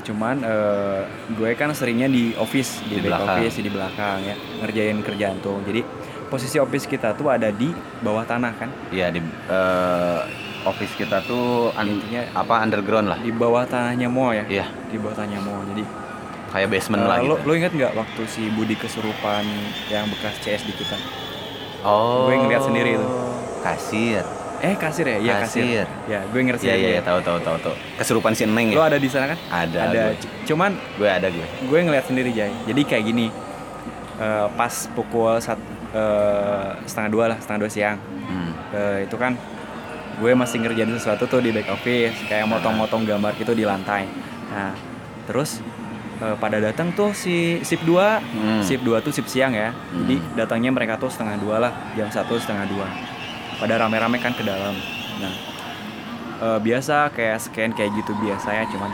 Cuman 0.00 0.40
eh, 0.40 1.00
gue 1.30 1.50
kan 1.54 1.70
seringnya 1.70 2.06
di 2.06 2.32
office, 2.34 2.80
di, 2.82 2.96
Di 2.96 3.02
back 3.02 3.20
belakang. 3.20 3.36
office, 3.36 3.56
di 3.56 3.70
belakang 3.70 4.18
ya, 4.22 4.34
ngerjain 4.58 4.98
kerjaan 5.00 5.36
tuh. 5.38 5.60
Jadi 5.62 5.80
posisi 6.26 6.56
office 6.56 6.84
kita 6.84 7.12
tuh 7.12 7.28
ada 7.28 7.48
di 7.50 7.68
bawah 8.00 8.22
tanah 8.22 8.52
kan, 8.54 8.70
Iya 8.88 9.08
di 9.08 9.20
eh, 9.48 10.20
office 10.62 10.92
kita 10.94 11.20
tuh 11.22 11.72
Intinya- 11.74 12.28
apa 12.34 12.60
underground 12.60 13.08
lah 13.08 13.18
di 13.18 13.28
bawah 13.30 13.64
tanahnya 13.64 14.06
mall 14.06 14.32
ya. 14.32 14.44
Iya 14.46 14.66
Di 14.86 14.96
bawah 14.96 15.16
tanahnya 15.16 15.40
mall. 15.40 15.64
Jadi 15.66 15.84
kayak 16.50 16.68
basement 16.68 17.02
eh, 17.02 17.06
lah 17.06 17.16
lo, 17.20 17.34
gitu 17.36 17.46
lo 17.46 17.52
inget 17.54 17.72
nggak 17.72 17.92
waktu 17.94 18.22
si 18.26 18.42
Budi 18.50 18.74
kesurupan 18.74 19.44
yang 19.86 20.04
bekas 20.06 20.34
CS 20.40 20.64
di 20.64 20.74
kita? 20.74 20.98
oh 21.80 22.26
gue 22.26 22.36
ngeliat 22.36 22.60
sendiri 22.60 22.90
itu. 22.92 23.08
kasir 23.60 24.20
Eh 24.60 24.74
kasir 24.74 25.06
ya? 25.06 25.16
Iya 25.18 25.34
kasir. 25.40 25.64
Kasir. 25.64 25.86
Ya 26.06 26.20
gue 26.22 26.40
ngerti. 26.42 26.64
Iya 26.64 26.76
iya 26.76 26.88
iya, 26.94 27.00
tahu 27.00 27.18
tahu 27.20 27.40
tahu 27.40 27.56
tahu 27.60 27.74
kesurupan 27.96 28.32
si 28.32 28.44
Neng 28.44 28.70
Lo 28.70 28.80
ya 28.80 28.86
ada 28.86 28.98
di 28.98 29.08
sana 29.08 29.26
kan? 29.26 29.38
ada 29.50 29.78
ada. 29.86 30.02
gue. 30.10 30.20
Cuman 30.44 30.70
gue 30.94 31.08
ada 31.08 31.28
gue 31.28 31.46
gue 31.64 31.78
ngeliat 31.80 32.04
sendiri 32.04 32.30
Jay. 32.30 32.52
Jadi 32.64 32.82
kayak 32.82 33.04
gini. 33.06 33.28
eh, 34.20 34.46
pas 34.52 34.68
pukul 34.92 35.40
sat, 35.40 35.56
eh, 35.96 36.68
setengah 36.84 37.08
dua 37.08 37.24
lah, 37.26 37.38
setengah 37.40 37.60
dua 37.64 37.70
siang. 37.70 37.96
hmm. 37.96 38.50
Eh, 38.70 38.98
itu 39.08 39.16
kan 39.16 39.32
gue 40.14 40.32
masih 40.32 40.60
ngerjain 40.60 40.92
sesuatu 40.92 41.24
tuh 41.24 41.40
di 41.40 41.48
back 41.50 41.72
office 41.72 42.12
kayak 42.28 42.44
motong-motong 42.44 43.02
gambar 43.02 43.32
gitu 43.34 43.50
di 43.50 43.64
lantai 43.64 44.04
nah 44.46 44.76
terus 45.24 45.64
pada 46.36 46.60
datang 46.60 46.92
tuh 46.92 47.16
si 47.16 47.56
sip 47.62 47.80
2 47.80 48.20
Hmm. 48.20 48.60
sip 48.60 48.84
2 48.84 49.00
tuh 49.00 49.08
sip 49.08 49.24
siang 49.24 49.50
ya 49.50 49.72
jadi 49.96 50.14
Hmm. 50.14 50.36
datangnya 50.36 50.68
mereka 50.68 50.94
tuh 50.94 51.08
setengah 51.08 51.40
dua 51.40 51.56
lah 51.58 51.72
jam 51.94 52.04
satu 52.06 52.36
setengah 52.36 52.68
dua 52.68 52.84
pada 53.60 53.76
rame-rame 53.78 54.16
kan 54.16 54.32
ke 54.32 54.42
dalam. 54.42 54.74
Nah 55.18 55.34
eh, 56.40 56.58
biasa 56.58 57.12
kayak 57.12 57.38
scan 57.38 57.70
kayak 57.70 57.92
gitu 57.94 58.16
biasa 58.16 58.48
ya 58.50 58.64
cuman 58.66 58.90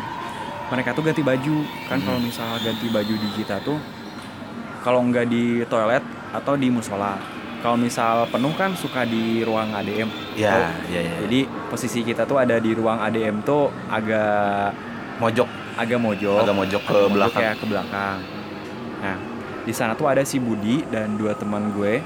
mereka 0.66 0.90
tuh 0.90 1.02
ganti 1.02 1.22
baju. 1.22 1.56
Kan 1.86 1.98
Hmm. 1.98 2.04
kalau 2.04 2.20
misalnya 2.20 2.58
ganti 2.60 2.86
baju 2.88 3.14
di 3.14 3.28
kita 3.34 3.62
tuh 3.62 3.78
kalau 4.82 5.00
nggak 5.00 5.26
di 5.26 5.44
toilet 5.64 6.02
atau 6.32 6.54
di 6.54 6.68
musola. 6.68 7.14
Kalau 7.56 7.74
misal 7.74 8.28
penuh 8.28 8.52
kan 8.52 8.74
suka 8.74 9.02
di 9.02 9.42
ruang 9.42 9.72
ADM 9.72 10.06
ya 10.36 10.52
Tahu? 10.52 10.92
ya 10.92 11.00
ya 11.00 11.14
jadi 11.24 11.40
posisi 11.66 12.04
kita 12.04 12.22
tuh 12.22 12.36
ada 12.36 12.58
di 12.58 12.70
ruang 12.70 13.00
ADM 13.00 13.42
tuh 13.42 13.72
agak 13.88 14.70
mojok. 15.16 15.48
Agak 15.74 15.98
mojok. 15.98 16.42
Agak 16.42 16.54
mojok 16.54 16.82
ke 16.82 16.92
agak 16.92 17.00
mojok 17.00 17.14
belakang. 17.16 17.42
ya 17.42 17.52
ke 17.54 17.64
belakang. 17.66 18.18
Nah 19.00 19.16
di 19.66 19.72
sana 19.72 19.92
tuh 19.92 20.06
ada 20.06 20.22
si 20.22 20.38
Budi 20.38 20.86
dan 20.86 21.16
dua 21.16 21.34
teman 21.34 21.74
gue 21.74 21.98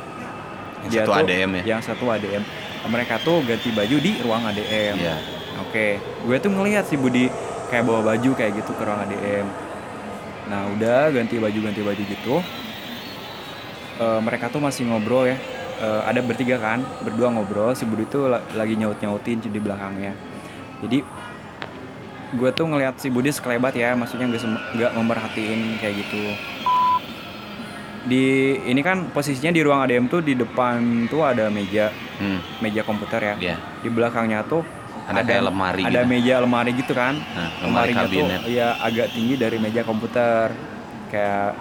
yang 0.81 0.91
Dia 0.91 1.01
satu 1.01 1.11
tuh- 1.11 1.21
ADM 1.23 1.51
ya? 1.53 1.63
yang 1.67 1.81
satu 1.81 2.05
ADM 2.07 2.43
mereka 2.83 3.15
tuh 3.19 3.41
ganti 3.43 3.69
baju 3.71 3.97
di 3.97 4.13
ruang 4.19 4.43
ADM 4.43 4.97
Iya. 4.97 5.17
oke. 5.61 5.87
Gue 6.23 6.37
tuh 6.37 6.51
ngelihat 6.51 6.85
si 6.85 6.97
Budi 6.97 7.29
kayak 7.67 7.85
bawa 7.85 8.01
baju 8.05 8.31
kayak 8.33 8.53
gitu 8.57 8.73
ke 8.73 8.83
ruang 8.83 9.01
ADM 9.01 9.47
nah 10.43 10.67
udah 10.69 11.11
ganti 11.11 11.37
baju 11.37 11.59
ganti 11.61 11.79
baju 11.81 12.03
gitu. 12.03 12.35
Eh, 13.97 14.21
mereka 14.21 14.49
tuh 14.49 14.59
masih 14.59 14.83
ngobrol 14.85 15.27
ya. 15.27 15.37
Eh, 15.79 16.03
ada 16.05 16.21
bertiga 16.21 16.57
kan 16.57 16.83
berdua 17.01 17.29
ngobrol. 17.29 17.71
Si 17.73 17.85
Budi 17.85 18.05
tuh 18.05 18.27
la- 18.27 18.43
lagi 18.55 18.75
nyaut 18.75 18.99
nyautin 18.99 19.39
di 19.39 19.57
belakangnya. 19.57 20.17
Jadi 20.81 21.05
gue 22.33 22.51
tuh 22.51 22.65
ngelihat 22.65 22.97
si 22.97 23.09
Budi 23.09 23.29
sekelebat 23.29 23.73
ya. 23.75 23.93
Maksudnya 23.93 24.27
nggak 24.27 24.43
nggak 24.75 24.93
memerhatiin 24.93 25.61
kayak 25.79 25.95
gitu 25.99 26.21
di 28.03 28.25
ini 28.63 28.81
kan 28.81 29.09
posisinya 29.09 29.51
di 29.51 29.61
ruang 29.61 29.81
ADM 29.81 30.07
tuh 30.07 30.21
di 30.21 30.33
depan 30.33 30.77
tuh 31.07 31.21
ada 31.23 31.47
meja 31.47 31.93
hmm. 32.17 32.61
meja 32.61 32.81
komputer 32.81 33.21
ya 33.23 33.35
Iya. 33.39 33.57
di 33.79 33.89
belakangnya 33.89 34.41
tuh 34.43 34.65
Ada 35.03 35.21
kayak 35.23 35.43
lemari 35.45 35.83
ada 35.83 36.01
gitu. 36.01 36.09
meja 36.09 36.35
lemari 36.39 36.71
gitu 36.73 36.93
kan 36.93 37.19
Nah, 37.19 37.51
lemari 37.61 37.93
kabinet. 37.93 38.41
tuh 38.41 38.49
ya 38.49 38.79
agak 38.79 39.11
tinggi 39.11 39.35
dari 39.35 39.57
meja 39.57 39.83
komputer 39.83 40.55
kayak 41.09 41.53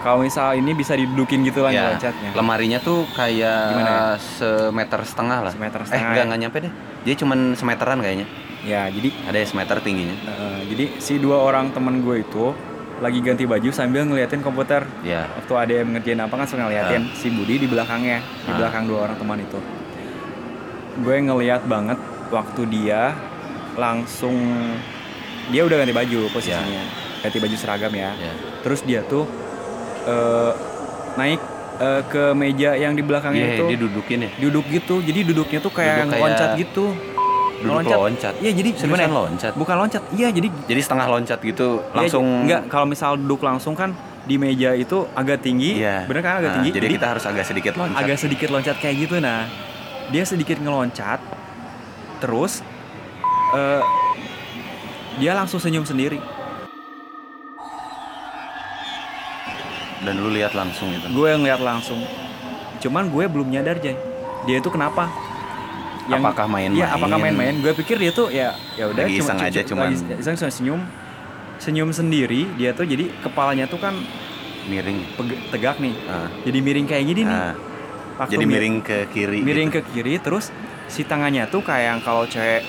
kalau 0.00 0.20
misal 0.20 0.52
ini 0.52 0.72
bisa 0.72 0.92
didudukin 0.94 1.40
gitu 1.42 1.60
lah 1.60 1.70
Ya, 1.70 1.92
loncatnya 1.92 2.32
lemarinya 2.34 2.78
tuh 2.78 3.04
kayak 3.10 3.60
Gimana 3.70 3.90
ya? 3.90 4.04
semeter 4.18 5.00
setengah 5.02 5.38
lah. 5.40 5.52
Semeter 5.52 5.76
Eh, 5.78 5.86
setengah 5.86 6.02
enggak 6.02 6.16
ya. 6.16 6.26
enggak 6.26 6.40
nyampe 6.40 6.58
deh. 6.58 6.72
Dia 7.02 7.14
cuman 7.16 7.38
semeteran 7.52 7.98
kayaknya. 7.98 8.26
ya 8.60 8.82
jadi 8.86 9.08
Ada 9.24 9.36
yang 9.38 9.48
semeter 9.50 9.76
tingginya. 9.78 10.16
eh, 10.22 10.60
jadi 10.66 10.84
si 10.96 11.16
dua 11.16 11.36
orang 11.38 11.68
temen 11.70 12.00
gue 12.00 12.16
itu 12.18 12.52
lagi 13.00 13.18
ganti 13.18 13.44
baju 13.44 13.68
sambil 13.70 14.04
ngeliatin 14.04 14.40
komputer 14.40 14.84
Ya. 15.00 15.24
waktu 15.34 15.52
ada 15.54 15.72
yang 15.74 15.88
ngerjain 15.90 16.20
apa 16.20 16.34
kan 16.34 16.44
suka 16.44 16.62
ngeliatin 16.62 17.08
si 17.12 17.28
Budi 17.28 17.56
di 17.56 17.66
belakangnya 17.66 18.20
di 18.20 18.50
Ah. 18.50 18.56
belakang 18.56 18.84
dua 18.84 18.98
orang 19.02 19.16
teman 19.16 19.38
itu 19.38 19.58
gue 21.00 21.16
ngeliat 21.18 21.64
banget 21.64 21.96
waktu 22.28 22.62
dia 22.68 23.16
langsung 23.74 24.36
dia 25.48 25.64
udah 25.64 25.76
ganti 25.78 25.92
baju 25.92 26.20
posisinya 26.28 26.82
ganti 27.20 27.38
baju 27.38 27.56
seragam 27.56 27.92
ya 27.92 28.12
Ya. 28.12 28.32
terus 28.60 28.80
dia 28.82 29.00
tuh 29.02 29.24
eh, 30.02 30.52
naik 31.14 31.40
eh, 31.78 32.02
ke 32.06 32.24
meja 32.32 32.72
yang 32.74 32.92
di 32.92 33.00
belakangnya 33.00 33.44
Iya, 33.46 33.54
itu 33.54 33.62
dia 33.66 33.78
dudukin 33.78 34.18
ya. 34.20 34.30
duduk 34.38 34.64
gitu 34.68 35.00
jadi 35.00 35.20
duduknya 35.24 35.58
tuh 35.58 35.72
kayak 35.72 35.96
Duduk 35.98 36.12
kayak 36.12 36.22
loncat 36.22 36.50
gitu 36.58 36.84
Duduk 37.60 37.84
loncat. 37.84 38.32
iya 38.38 38.50
jadi 38.50 38.70
gimana 38.72 39.02
ya? 39.02 39.08
loncat. 39.08 39.52
bukan 39.52 39.76
loncat 39.78 40.02
iya 40.10 40.28
jadi 40.28 40.48
Jadi 40.64 40.80
setengah 40.80 41.06
loncat 41.06 41.38
gitu 41.38 41.68
Iya, 41.78 41.92
langsung 41.94 42.24
enggak 42.42 42.62
kalau 42.66 42.86
misal 42.86 43.10
duduk 43.14 43.40
langsung 43.40 43.74
kan 43.74 43.92
di 44.22 44.36
meja 44.36 44.72
itu 44.72 45.04
agak 45.12 45.40
tinggi 45.40 45.76
Iya. 45.76 46.04
bener 46.04 46.20
kan 46.20 46.34
agak 46.38 46.50
Nah, 46.50 46.56
tinggi 46.58 46.70
Jadi, 46.72 46.86
kita 46.90 47.06
harus 47.10 47.24
agak 47.24 47.44
sedikit 47.44 47.72
loncat. 47.74 47.96
agak 47.96 48.16
sedikit 48.16 48.48
loncat 48.48 48.76
kayak 48.76 48.96
gitu 48.98 49.16
nah 49.18 49.44
dia 50.08 50.24
sedikit 50.24 50.56
ngeloncat 50.56 51.20
terus 52.18 52.64
eh, 53.52 53.82
dia 55.16 55.32
langsung 55.32 55.58
senyum 55.58 55.84
sendiri 55.84 56.16
Dan 60.00 60.16
lu 60.16 60.32
lihat 60.32 60.56
langsung 60.56 60.88
gitu. 60.90 61.12
gue 61.12 61.28
ngeliat 61.30 61.60
langsung 61.60 62.00
cuman 62.80 63.04
gue 63.06 63.24
belum 63.26 63.46
nyadar 63.46 63.76
Jay 63.76 63.92
dia 64.42 64.56
itu 64.56 64.72
kenapa 64.72 65.12
Apakah 66.12 66.46
main-main? 66.46 66.70
Iya, 66.74 66.86
apakah 66.90 67.18
main-main? 67.18 67.54
Gue 67.58 67.72
pikir 67.72 67.96
dia 67.96 68.10
tuh 68.10 68.28
ya 68.28 68.50
ya 68.74 68.84
udah 68.86 69.04
Lagi 69.04 69.16
iseng 69.16 69.38
aja, 69.38 69.60
cuman- 69.62 69.92
lagi 69.92 70.18
iseng 70.18 70.34
cuma 70.34 70.50
senyum 70.50 70.80
senyum 71.56 71.90
sendiri 71.90 72.48
dia 72.56 72.72
tuh 72.72 72.82
jadi 72.84 73.12
kepalanya 73.20 73.64
tuh 73.64 73.76
kan 73.76 73.94
miring. 74.66 75.04
tegak 75.50 75.76
nih. 75.78 75.94
Ah, 76.04 76.28
jadi 76.42 76.58
miring 76.58 76.86
kayak 76.86 77.04
gini 77.06 77.22
nih. 77.22 77.36
Ah. 77.36 77.54
Waktu 78.16 78.32
jadi 78.32 78.44
mi- 78.44 78.52
miring 78.52 78.76
ke 78.80 78.98
kiri 79.08 79.38
miring 79.40 79.68
gitu. 79.68 79.80
ke 79.80 79.90
kiri 79.92 80.14
terus 80.18 80.52
si 80.86 81.02
tangannya 81.02 81.46
tuh 81.46 81.60
kayak 81.60 81.84
yang 81.86 82.00
kalau 82.00 82.24
cewek 82.24 82.60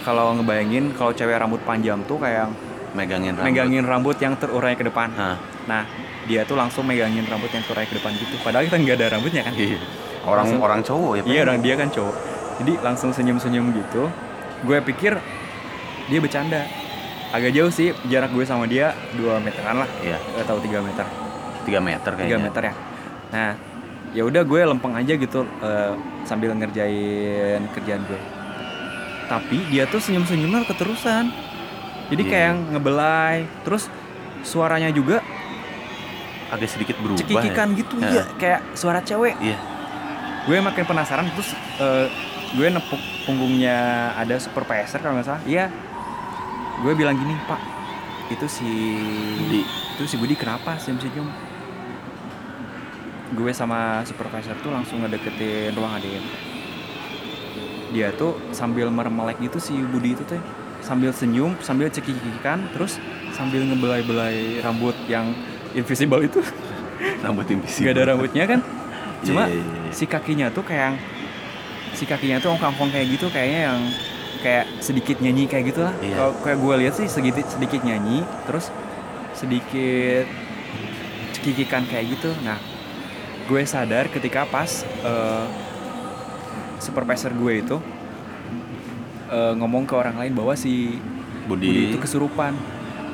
kalau 0.00 0.30
ngebayangin 0.32 0.94
kalau 0.94 1.10
cewek 1.10 1.34
rambut 1.34 1.58
panjang 1.62 1.98
tuh 2.04 2.18
kayak 2.18 2.46
yang 2.46 2.52
megangin 2.92 3.34
rambut. 3.34 3.46
megangin 3.48 3.84
rambut 3.84 4.16
yang 4.16 4.34
terurai 4.36 4.74
ke 4.74 4.82
depan. 4.82 5.10
Ah, 5.12 5.34
nah 5.64 5.82
dia 6.24 6.42
tuh 6.42 6.54
langsung 6.54 6.82
megangin 6.82 7.24
rambut 7.24 7.50
yang 7.50 7.62
terurai 7.62 7.82
ke 7.84 7.98
depan 7.98 8.14
gitu. 8.14 8.38
Padahal 8.38 8.62
kita 8.64 8.76
nggak 8.76 8.96
ada 8.96 9.06
rambutnya 9.12 9.42
kan. 9.42 9.54
Iya. 9.54 9.78
orang 10.22 10.46
Langsung- 10.46 10.62
orang 10.62 10.80
cowok 10.80 11.12
ya 11.12 11.22
iya 11.26 11.40
orang 11.42 11.58
dia 11.58 11.74
kan 11.74 11.90
cowok 11.90 12.14
jadi 12.58 12.72
langsung 12.82 13.10
senyum 13.10 13.38
senyum 13.38 13.72
gitu 13.72 14.10
gue 14.62 14.78
pikir 14.84 15.18
dia 16.06 16.18
bercanda. 16.18 16.66
Agak 17.32 17.56
jauh 17.56 17.72
sih 17.72 17.96
jarak 18.06 18.30
gue 18.30 18.44
sama 18.44 18.68
dia 18.68 18.92
2 19.16 19.40
meteran 19.40 19.80
lah. 19.80 19.88
Iya. 20.04 20.20
Atau 20.36 20.60
3 20.60 20.84
meter. 20.84 21.06
Tiga 21.64 21.80
meter 21.80 22.10
3 22.12 22.18
kayaknya 22.18 22.38
meter 22.42 22.62
ya. 22.68 22.74
Nah 23.32 23.50
ya 24.12 24.22
udah 24.28 24.42
gue 24.44 24.60
lempeng 24.60 24.92
aja 24.92 25.16
gitu 25.16 25.46
eh, 25.62 25.92
sambil 26.22 26.52
ngerjain 26.52 27.64
kerjaan 27.72 28.02
gue. 28.04 28.20
Tapi 29.26 29.56
dia 29.72 29.88
tuh 29.88 30.02
senyum 30.02 30.28
senyumnya 30.28 30.66
keterusan. 30.68 31.32
Jadi 32.12 32.22
Iya. 32.22 32.30
kayak 32.30 32.44
yang 32.52 32.58
ngebelai. 32.76 33.36
Terus 33.64 33.88
suaranya 34.44 34.92
juga 34.92 35.24
agak 36.52 36.68
sedikit 36.68 37.00
berubah 37.00 37.24
cekikikan 37.24 37.68
ya. 37.72 37.78
gitu 37.80 37.94
Ya. 37.96 38.10
ya 38.12 38.24
kayak 38.36 38.60
suara 38.76 39.00
cewek. 39.00 39.34
Iya. 39.40 39.56
Gue 40.44 40.58
makin 40.60 40.84
penasaran 40.84 41.32
terus 41.32 41.56
eh, 41.80 42.06
gue 42.52 42.66
nepuk 42.68 43.00
punggungnya 43.24 44.12
ada 44.16 44.36
supervisor 44.36 45.00
kalau 45.00 45.16
nggak 45.16 45.28
salah. 45.28 45.42
Iya. 45.48 45.72
Gue 46.82 46.92
bilang 46.98 47.14
gini 47.14 47.36
pak 47.46 47.60
itu 48.32 48.48
si 48.48 48.70
Budi. 49.36 49.60
itu 49.66 50.04
si 50.08 50.16
Budi 50.16 50.34
kenapa 50.34 50.80
senyum 50.80 51.00
senyum? 51.00 51.28
Gue 53.32 53.52
sama 53.52 54.04
supervisor 54.04 54.56
tuh 54.60 54.72
langsung 54.72 55.00
ngedeketin 55.04 55.72
ruang 55.76 55.96
ADM 55.96 56.52
dia 57.92 58.08
tuh 58.16 58.40
sambil 58.56 58.88
meremelek 58.88 59.36
gitu 59.38 59.60
si 59.60 59.76
Budi 59.76 60.16
itu 60.16 60.24
tuh 60.24 60.40
sambil 60.80 61.12
senyum 61.12 61.54
sambil 61.60 61.92
cekikikan 61.92 62.72
terus 62.72 62.96
sambil 63.36 63.62
ngebelai-belai 63.68 64.64
rambut 64.64 64.96
yang 65.06 65.36
invisible 65.76 66.20
itu. 66.24 66.40
Rambut 67.20 67.46
invisible 67.52 67.92
nggak 67.92 67.94
ada 68.00 68.04
rambutnya 68.16 68.44
kan? 68.48 68.60
Cuma 69.26 69.46
Iya, 69.46 69.54
iya, 69.54 69.62
iya. 69.62 69.92
si 69.94 70.04
kakinya 70.08 70.50
tuh 70.50 70.66
kayak 70.66 70.98
si 71.92 72.04
kakinya 72.08 72.40
tuh 72.42 72.54
ongkang-ongkang 72.56 72.90
kayak 72.94 73.06
gitu 73.14 73.26
kayaknya 73.30 73.60
yang 73.72 73.80
kayak 74.42 74.66
sedikit 74.82 75.16
nyanyi 75.22 75.46
kayak 75.46 75.64
gitu 75.70 75.80
lah. 75.86 75.94
Iya. 76.02 76.16
kalau 76.18 76.32
kayak 76.42 76.58
gue 76.58 76.74
lihat 76.82 76.94
sih 76.98 77.06
sedikit 77.06 77.46
sedikit 77.46 77.80
nyanyi 77.86 78.26
terus 78.44 78.74
sedikit 79.38 80.26
cekikikan 81.38 81.86
kayak 81.86 82.18
gitu. 82.18 82.34
Nah 82.42 82.58
gue 83.46 83.62
sadar 83.66 84.10
ketika 84.10 84.46
pas 84.46 84.82
eh, 84.86 85.46
supervisor 86.82 87.30
gue 87.34 87.52
itu 87.62 87.76
eh, 89.30 89.52
ngomong 89.58 89.86
ke 89.86 89.94
orang 89.94 90.18
lain 90.18 90.32
bahwa 90.34 90.58
si 90.58 90.98
Budi. 91.46 91.66
Budi, 91.66 91.82
itu 91.94 91.98
kesurupan. 91.98 92.54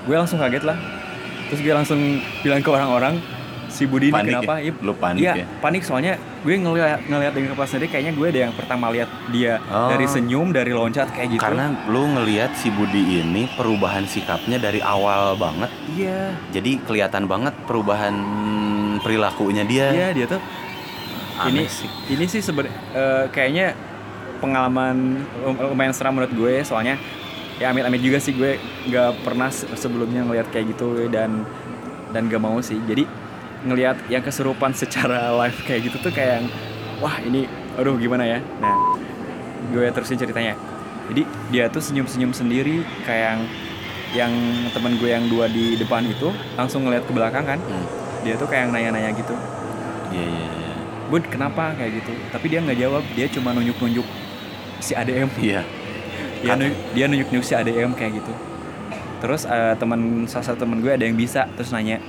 Gue 0.09 0.16
langsung 0.16 0.40
kaget 0.40 0.64
lah. 0.64 0.78
Terus 1.48 1.61
gue 1.64 1.72
langsung 1.72 2.00
bilang 2.44 2.61
ke 2.61 2.68
orang-orang 2.68 3.20
si 3.68 3.85
Budi 3.85 4.09
ini 4.09 4.14
Panik 4.14 4.33
kenapa 4.35 4.54
ya? 4.57 4.66
Ip, 4.66 4.76
Lu 4.81 4.92
panik 4.92 5.20
Iya, 5.20 5.33
ya? 5.35 5.46
panik 5.61 5.83
soalnya 5.83 6.12
gue 6.38 6.54
ngeliat 6.54 7.04
ngeliat 7.04 7.33
dengan 7.33 7.50
kepala 7.52 7.66
sendiri 7.66 7.87
kayaknya 7.87 8.12
gue 8.12 8.26
ada 8.26 8.40
yang 8.40 8.54
pertama 8.54 8.88
lihat 8.88 9.09
dia 9.28 9.61
Oh. 9.66 9.88
dari 9.88 10.07
senyum 10.07 10.48
dari 10.50 10.70
loncat 10.70 11.09
kayak 11.11 11.28
gitu 11.31 11.42
karena 11.42 11.70
lu 11.85 12.09
ngelihat 12.11 12.54
si 12.54 12.68
Budi 12.68 13.18
ini 13.18 13.44
perubahan 13.50 14.04
sikapnya 14.04 14.57
dari 14.57 14.81
awal 14.81 15.37
banget 15.37 15.68
iya 15.90 16.33
jadi 16.48 16.81
kelihatan 16.81 17.24
banget 17.24 17.52
perubahan 17.62 18.14
perilakunya 18.98 19.62
dia 19.62 19.87
iya 19.90 20.09
dia 20.11 20.26
tuh 20.26 20.40
ini 21.46 21.68
sih. 21.68 21.87
ini 22.09 22.24
sih 22.24 22.40
sebenarnya 22.40 22.74
kayaknya 23.28 23.66
pengalaman 24.38 24.96
lum- 25.38 25.61
lumayan 25.68 25.92
seram 25.92 26.14
menurut 26.14 26.33
gue 26.33 26.54
soalnya 26.62 26.98
ya 27.59 27.68
amit-amit 27.68 27.98
juga 27.98 28.18
sih 28.18 28.33
gue 28.33 28.54
nggak 28.87 29.22
pernah 29.22 29.50
se- 29.50 29.66
sebelumnya 29.74 30.22
ngelihat 30.22 30.46
kayak 30.48 30.72
gitu 30.72 31.11
dan 31.11 31.42
dan 32.09 32.24
gak 32.24 32.40
mau 32.40 32.57
sih 32.59 32.78
jadi 32.81 33.04
ngelihat 33.62 33.99
yang 34.07 34.23
kesurupan 34.23 34.71
secara 34.71 35.31
live 35.40 35.59
kayak 35.62 35.90
gitu 35.90 35.97
tuh 35.99 36.12
kayak 36.12 36.47
wah 36.99 37.18
ini 37.18 37.47
aduh 37.75 37.94
gimana 37.94 38.27
ya? 38.27 38.38
Nah 38.59 38.75
gue 39.71 39.87
terusin 39.90 40.16
ceritanya. 40.16 40.55
Jadi 41.09 41.23
dia 41.49 41.66
tuh 41.66 41.81
senyum-senyum 41.81 42.31
sendiri 42.31 42.85
kayak 43.03 43.25
yang 43.25 43.40
yang 44.09 44.33
temen 44.73 44.97
gue 44.97 45.09
yang 45.09 45.25
dua 45.27 45.49
di 45.49 45.77
depan 45.77 46.05
itu 46.05 46.29
langsung 46.55 46.85
ngeliat 46.85 47.05
ke 47.05 47.12
belakang 47.12 47.44
kan. 47.44 47.61
Hmm. 47.61 47.87
dia 48.18 48.35
tuh 48.35 48.51
kayak 48.51 48.75
nanya-nanya 48.75 49.14
gitu. 49.14 49.31
Iya 50.11 50.27
iya 50.27 50.49
iya. 50.59 50.73
Bud 51.07 51.23
kenapa? 51.31 51.71
Kayak 51.73 52.03
gitu. 52.03 52.12
Tapi 52.29 52.47
dia 52.51 52.59
nggak 52.59 52.77
jawab 52.77 53.03
dia 53.14 53.31
cuma 53.31 53.55
nunjuk-nunjuk 53.55 54.05
si 54.79 54.92
ADM 54.92 55.31
iya. 55.38 55.62
Dia, 56.42 56.55
Kata- 56.55 56.66
nu- 56.66 56.79
dia 56.92 57.07
nunjuk-nunjuk 57.07 57.47
si 57.47 57.55
ADM 57.55 57.94
kayak 57.94 58.18
gitu. 58.18 58.33
Terus 59.18 59.47
eh, 59.47 59.75
teman 59.79 59.99
salah 60.27 60.47
satu 60.47 60.66
teman 60.66 60.83
gue 60.83 60.90
ada 60.90 61.03
yang 61.03 61.14
bisa 61.14 61.47
terus 61.55 61.71
nanya 61.71 62.03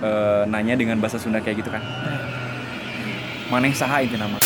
eh, 0.00 0.42
nanya 0.46 0.74
dengan 0.74 0.96
bahasa 0.96 1.16
Sunda 1.16 1.38
kayak 1.38 1.60
gitu 1.60 1.70
kan? 1.70 1.82
Maneh 3.48 3.72
saha 3.72 4.00
itu 4.00 4.14
nama. 4.14 4.38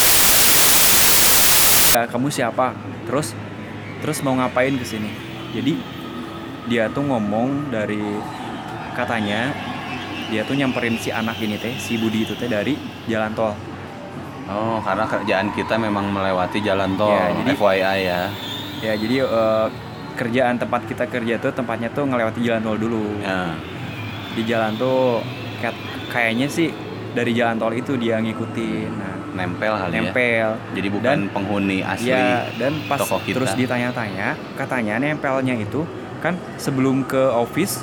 "Eh, 1.94 2.06
kamu 2.08 2.28
siapa? 2.28 2.72
Terus 3.04 3.36
terus 4.00 4.18
mau 4.20 4.34
ngapain 4.34 4.74
ke 4.74 4.84
sini? 4.84 5.10
Jadi 5.52 5.76
dia 6.66 6.88
tuh 6.88 7.04
ngomong 7.04 7.68
dari 7.68 8.00
katanya 8.92 9.52
dia 10.26 10.40
tuh 10.42 10.56
nyamperin 10.56 10.96
si 10.96 11.12
anak 11.12 11.36
ini 11.38 11.54
teh 11.54 11.76
si 11.76 11.94
Budi 11.94 12.24
itu 12.24 12.32
teh 12.34 12.48
dari 12.48 12.74
jalan 13.06 13.30
tol. 13.32 13.52
Oh 14.44 14.80
karena 14.80 15.04
kerjaan 15.04 15.52
kita 15.52 15.76
memang 15.76 16.08
melewati 16.08 16.60
jalan 16.60 16.96
tol 16.96 17.12
Ya, 17.12 17.32
jadi- 17.34 17.54
FYI 17.54 17.98
ya. 18.02 18.20
Ya 18.80 18.92
jadi 18.96 19.16
eh, 19.22 19.66
kerjaan 20.14 20.56
tempat 20.56 20.84
kita 20.84 21.04
kerja 21.06 21.36
tuh 21.38 21.52
tempatnya 21.52 21.88
tuh 21.88 22.04
ngelewati 22.04 22.40
jalan 22.40 22.60
tol 22.60 22.76
dulu. 22.76 23.20
Ya. 23.20 23.52
Di 24.34 24.42
jalan 24.42 24.74
tuh 24.74 25.20
kayak 25.64 25.77
kayaknya 26.09 26.46
sih 26.46 26.68
dari 27.11 27.33
jalan 27.33 27.57
tol 27.57 27.72
itu 27.72 27.96
dia 27.96 28.18
ngikutin 28.18 28.90
nah 28.92 29.14
nempel 29.35 29.72
ya 29.72 29.87
nempel 29.88 30.48
jadi 30.70 30.88
bukan 30.88 31.09
Dan- 31.16 31.31
penghuni 31.31 31.79
asli 31.81 32.11
ya 32.11 32.46
dan 32.55 32.77
pas 32.85 32.98
toko 32.98 33.18
kita. 33.18 33.35
terus 33.35 33.53
ditanya-tanya 33.55 34.37
katanya 34.55 34.94
nempelnya 34.96 35.57
itu 35.57 35.83
kan 36.20 36.37
sebelum 36.57 37.03
ke 37.03 37.18
office 37.33 37.83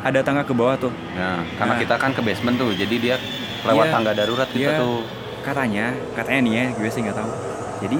ada 0.00 0.18
tangga 0.20 0.42
ke 0.42 0.50
bawah 0.50 0.74
tuh 0.76 0.92
Nah, 1.12 1.44
karena 1.54 1.74
Nah. 1.74 1.78
kita 1.78 1.94
kan 1.94 2.10
ke 2.10 2.20
basement 2.20 2.56
tuh, 2.56 2.72
jadi 2.72 2.96
dia 2.96 3.16
lewat 3.62 3.86
Iya. 3.86 3.92
tangga 3.92 4.12
darurat 4.14 4.48
kita 4.48 4.72
Iya. 4.72 4.80
tuh. 4.80 5.04
katanya 5.40 5.86
katanya 6.12 6.40
nih 6.42 6.52
ya 6.54 6.64
gue 6.70 6.90
sih 6.90 7.00
nggak 7.00 7.16
tahu 7.16 7.30
jadi 7.80 7.98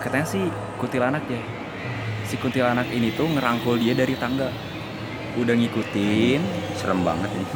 katanya 0.00 0.26
sih 0.26 0.44
kuntilanak 0.76 1.22
ya 1.24 1.38
si 2.24 2.34
kuntilanak 2.34 2.86
ini 2.88 3.10
tuh 3.10 3.26
ngerangkul 3.28 3.78
dia 3.78 3.94
dari 3.94 4.14
tangga 4.14 4.50
udah 5.36 5.52
ngikutin 5.52 6.40
Serem 6.74 7.00
banget 7.00 7.30
ini. 7.30 7.46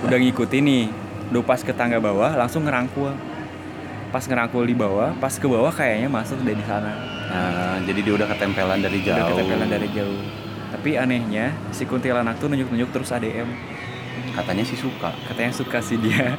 udah 0.00 0.18
ngikutin 0.18 0.62
nih 0.62 0.84
udah 1.26 1.42
pas 1.42 1.58
ke 1.58 1.70
tangga 1.70 1.98
bawah 1.98 2.32
langsung 2.32 2.62
ngerangkul 2.62 3.10
pas 4.08 4.22
ngerangkul 4.22 4.62
di 4.62 4.72
bawah 4.72 5.10
pas 5.16 5.32
ke 5.32 5.44
bawah 5.44 5.70
kayaknya 5.70 6.08
masuk 6.08 6.38
dari 6.40 6.62
sana 6.62 6.92
Nah, 7.26 7.82
jadi 7.82 8.00
dia 8.00 8.14
udah 8.14 8.28
ketempelan 8.28 8.78
dari 8.78 9.02
jauh. 9.02 9.18
udah 9.18 9.34
ketempelan 9.34 9.66
dari 9.68 9.88
jauh 9.90 10.20
tapi 10.68 10.94
anehnya 10.94 11.50
si 11.68 11.82
kuntilanak 11.82 12.36
tuh 12.36 12.46
nunjuk-nunjuk 12.46 12.90
terus 12.92 13.10
ADM 13.10 13.50
Katanya 14.32 14.62
sih 14.62 14.76
suka. 14.76 15.10
katanya 15.26 15.50
suka 15.50 15.78
sih 15.80 15.96
dia 15.96 16.36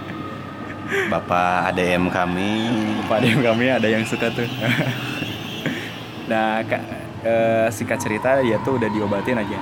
Bapak 1.08 1.68
ADM 1.68 2.08
kami. 2.08 2.72
Pak 3.06 3.20
ADM 3.20 3.44
kami 3.44 3.66
ada 3.68 3.84
yang 3.86 4.02
suka 4.04 4.32
tuh 4.32 4.48
nah 6.30 6.60
kak 6.62 6.82
eh, 7.22 7.68
singkat 7.70 8.00
cerita 8.00 8.40
dia 8.40 8.56
tuh 8.62 8.76
udah 8.76 8.88
diobatin 8.88 9.36
aja 9.38 9.60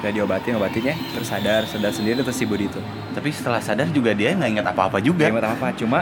udah 0.00 0.10
diobatin 0.10 0.56
obatinnya 0.56 0.96
terus 1.12 1.28
sadar 1.28 1.62
sadar 1.64 1.92
sendiri 1.92 2.20
terus 2.20 2.34
si 2.34 2.44
Budi 2.44 2.66
tuh 2.66 2.80
Tapi 3.10 3.28
setelah 3.28 3.60
sadar 3.60 3.86
juga 3.88 4.10
dia 4.10 4.32
nggak 4.32 4.50
ingat 4.50 4.66
apa-apa 4.68 4.98
juga. 4.98 5.26
Gak 5.26 5.36
apa 5.36 5.52
apa 5.52 5.68
cuma 5.74 5.98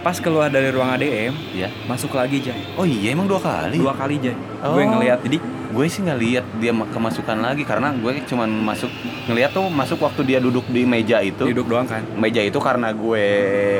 pas 0.00 0.16
keluar 0.16 0.48
dari 0.48 0.70
ruang 0.70 0.88
ADM 0.88 1.34
Ya. 1.52 1.68
masuk 1.84 2.12
lagi 2.12 2.40
Jay 2.40 2.56
Oh 2.74 2.84
iya 2.84 3.10
emang 3.10 3.26
dua 3.26 3.36
kali. 3.36 3.76
dua 3.76 3.92
kali 3.92 4.16
Jay 4.18 4.32
Oh. 4.60 4.72
gue 4.72 4.84
ngeliat 4.86 5.20
jadi 5.20 5.38
Gue 5.70 5.86
sih 5.86 6.02
nggak 6.02 6.18
lihat 6.18 6.44
dia 6.58 6.72
ma- 6.72 6.82
kemasukan 6.84 7.38
lagi 7.38 7.62
karena 7.62 7.94
gue 7.94 8.22
cuman 8.24 8.50
masuk 8.50 8.90
ngeliat 9.24 9.50
tuh 9.50 9.70
masuk 9.70 10.02
waktu 10.02 10.26
dia 10.26 10.38
duduk 10.38 10.66
di 10.66 10.82
meja 10.82 11.22
itu. 11.22 11.46
duduk 11.46 11.68
doang 11.68 11.86
kan 11.86 12.02
Meja 12.12 12.40
itu 12.40 12.58
karena 12.58 12.90
gue 12.90 13.24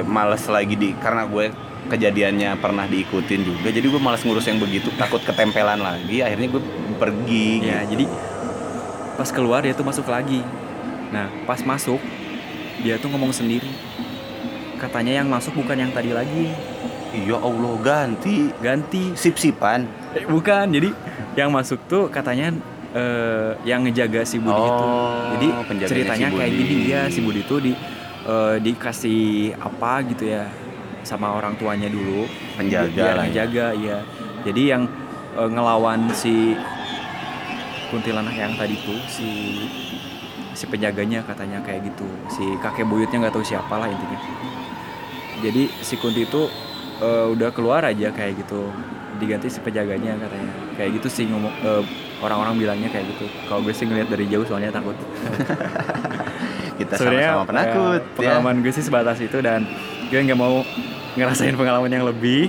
males 0.07 0.39
lagi 0.47 0.75
di 0.75 0.95
karena 0.95 1.27
gue 1.27 1.51
kejadiannya 1.89 2.55
pernah 2.57 2.87
diikutin 2.87 3.41
juga 3.43 3.69
jadi 3.69 3.83
gue 3.83 3.99
malas 3.99 4.23
ngurus 4.23 4.47
yang 4.47 4.57
begitu 4.57 4.95
takut 4.95 5.19
ketempelan 5.21 5.81
lagi 5.81 6.23
akhirnya 6.23 6.47
gue 6.49 6.63
pergi 6.95 7.49
ya 7.61 7.83
gitu. 7.83 7.91
jadi 7.91 8.05
pas 9.21 9.29
keluar 9.29 9.61
dia 9.61 9.77
tuh 9.77 9.85
masuk 9.85 10.09
lagi. 10.09 10.41
Nah 11.13 11.29
pas 11.45 11.61
masuk 11.61 12.01
dia 12.81 12.97
tuh 12.97 13.13
ngomong 13.13 13.37
sendiri. 13.37 13.69
Katanya 14.81 15.21
yang 15.21 15.29
masuk 15.29 15.61
bukan 15.61 15.77
yang 15.77 15.93
tadi 15.93 16.17
lagi. 16.17 16.49
Iya 17.13 17.37
Allah 17.37 17.75
ganti. 17.85 18.49
Ganti. 18.65 19.13
Sip-sipan. 19.13 19.85
Eh, 20.17 20.25
bukan. 20.25 20.73
Jadi 20.73 20.89
yang 21.37 21.53
masuk 21.53 21.85
tuh 21.85 22.09
katanya 22.09 22.49
eh, 22.97 23.61
yang 23.69 23.85
ngejaga 23.85 24.25
si 24.25 24.41
Budi 24.41 24.57
Oh, 24.57 25.37
itu 25.37 25.45
jadi 25.77 25.85
ceritanya 25.85 26.29
si 26.33 26.37
kayak 26.41 26.53
gini. 26.57 26.75
Dia 26.89 27.01
si 27.13 27.21
Budi 27.21 27.45
tuh 27.45 27.61
di 27.61 27.77
eh, 28.25 28.57
dikasih 28.57 29.53
apa 29.61 30.01
gitu 30.09 30.33
ya 30.33 30.49
sama 31.05 31.37
orang 31.37 31.61
tuanya 31.61 31.93
dulu. 31.93 32.25
Penjaga 32.57 32.89
Biar 32.97 33.15
lah 33.21 33.29
ya. 33.29 33.29
penjaga 33.29 33.67
iya. 33.77 33.99
Jadi 34.49 34.63
yang 34.65 34.89
eh, 35.37 35.49
ngelawan 35.53 36.09
si 36.17 36.57
kuntilanak 37.91 38.35
yang 38.39 38.55
tadi 38.55 38.79
tuh 38.87 38.97
si 39.11 39.29
si 40.55 40.65
penjaganya 40.71 41.27
katanya 41.27 41.59
kayak 41.63 41.91
gitu. 41.91 42.07
Si 42.31 42.45
kakek 42.63 42.87
buyutnya 42.87 43.27
nggak 43.27 43.35
tahu 43.35 43.45
siapa 43.45 43.75
lah 43.77 43.91
intinya. 43.91 44.19
Jadi 45.41 45.69
si 45.83 45.95
kunti 45.99 46.25
itu 46.25 46.47
eh, 47.03 47.27
udah 47.35 47.51
keluar 47.51 47.83
aja 47.85 48.15
kayak 48.15 48.39
gitu. 48.41 48.71
Diganti 49.19 49.51
si 49.51 49.59
penjaganya 49.61 50.17
katanya. 50.17 50.53
Kayak 50.79 50.91
gitu 51.03 51.09
sih 51.11 51.25
ngomong 51.29 51.53
eh, 51.67 51.83
orang-orang 52.23 52.55
bilangnya 52.57 52.89
kayak 52.93 53.11
gitu. 53.17 53.27
Kalau 53.49 53.61
gue 53.65 53.75
sih 53.75 53.85
ngeliat 53.89 54.09
dari 54.09 54.25
jauh 54.31 54.47
soalnya 54.47 54.71
takut. 54.71 54.95
Kita 56.81 56.97
Sebenarnya, 56.97 57.45
sama-sama 57.45 57.51
penakut 57.51 58.01
eh, 58.01 58.09
ya. 58.09 58.17
pengalaman 58.17 58.55
gue 58.65 58.73
sih 58.73 58.85
sebatas 58.85 59.19
itu 59.21 59.39
dan 59.45 59.69
gue 60.09 60.17
nggak 60.17 60.39
mau 60.39 60.65
ngerasain 61.17 61.53
pengalaman 61.53 61.91
yang 61.93 62.05
lebih 62.09 62.49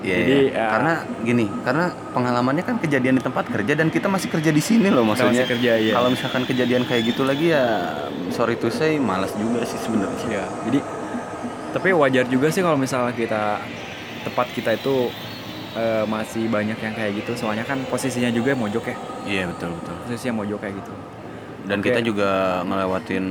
Iya, 0.00 0.16
Jadi, 0.16 0.34
iya. 0.46 0.50
ya. 0.52 0.66
karena 0.68 0.92
gini, 1.22 1.46
karena 1.62 1.84
pengalamannya 2.10 2.64
kan 2.64 2.76
kejadian 2.76 3.14
di 3.16 3.22
tempat 3.22 3.44
kerja 3.46 3.72
dan 3.72 3.86
kita 3.86 4.06
masih 4.06 4.28
kerja 4.28 4.50
di 4.50 4.58
sini 4.58 4.88
loh 4.88 5.02
maksudnya. 5.04 5.42
masih 5.42 5.50
kerja, 5.52 5.72
iya. 5.76 5.92
Kalau 5.92 6.08
misalkan 6.10 6.42
kejadian 6.42 6.82
kayak 6.84 7.02
gitu 7.06 7.22
lagi 7.22 7.46
ya 7.48 7.64
sorry 8.28 8.54
to 8.54 8.66
say 8.68 8.96
malas 8.96 9.30
juga 9.34 9.62
sih 9.62 9.76
sebenarnya. 9.76 10.26
ya 10.26 10.44
jadi 10.64 10.78
tapi 11.70 11.88
wajar 11.90 12.24
juga 12.26 12.48
sih 12.48 12.60
kalau 12.60 12.76
misalnya 12.76 13.12
kita 13.12 13.60
tempat 14.22 14.46
kita 14.50 14.70
itu 14.72 15.08
eh, 15.72 16.04
masih 16.04 16.44
banyak 16.46 16.76
yang 16.76 16.92
kayak 16.92 17.12
gitu 17.16 17.32
soalnya 17.34 17.62
kan 17.62 17.80
posisinya 17.86 18.28
juga 18.28 18.52
mojok 18.54 18.84
ya 18.84 18.96
Iya 19.24 19.42
betul 19.48 19.72
betul. 19.74 19.94
posisinya 20.02 20.34
mojok 20.36 20.58
kayak 20.58 20.74
gitu 20.76 20.92
Dan 21.62 21.78
Oke. 21.78 21.88
kita 21.88 22.00
juga 22.00 22.30
ngelewatin 22.62 23.24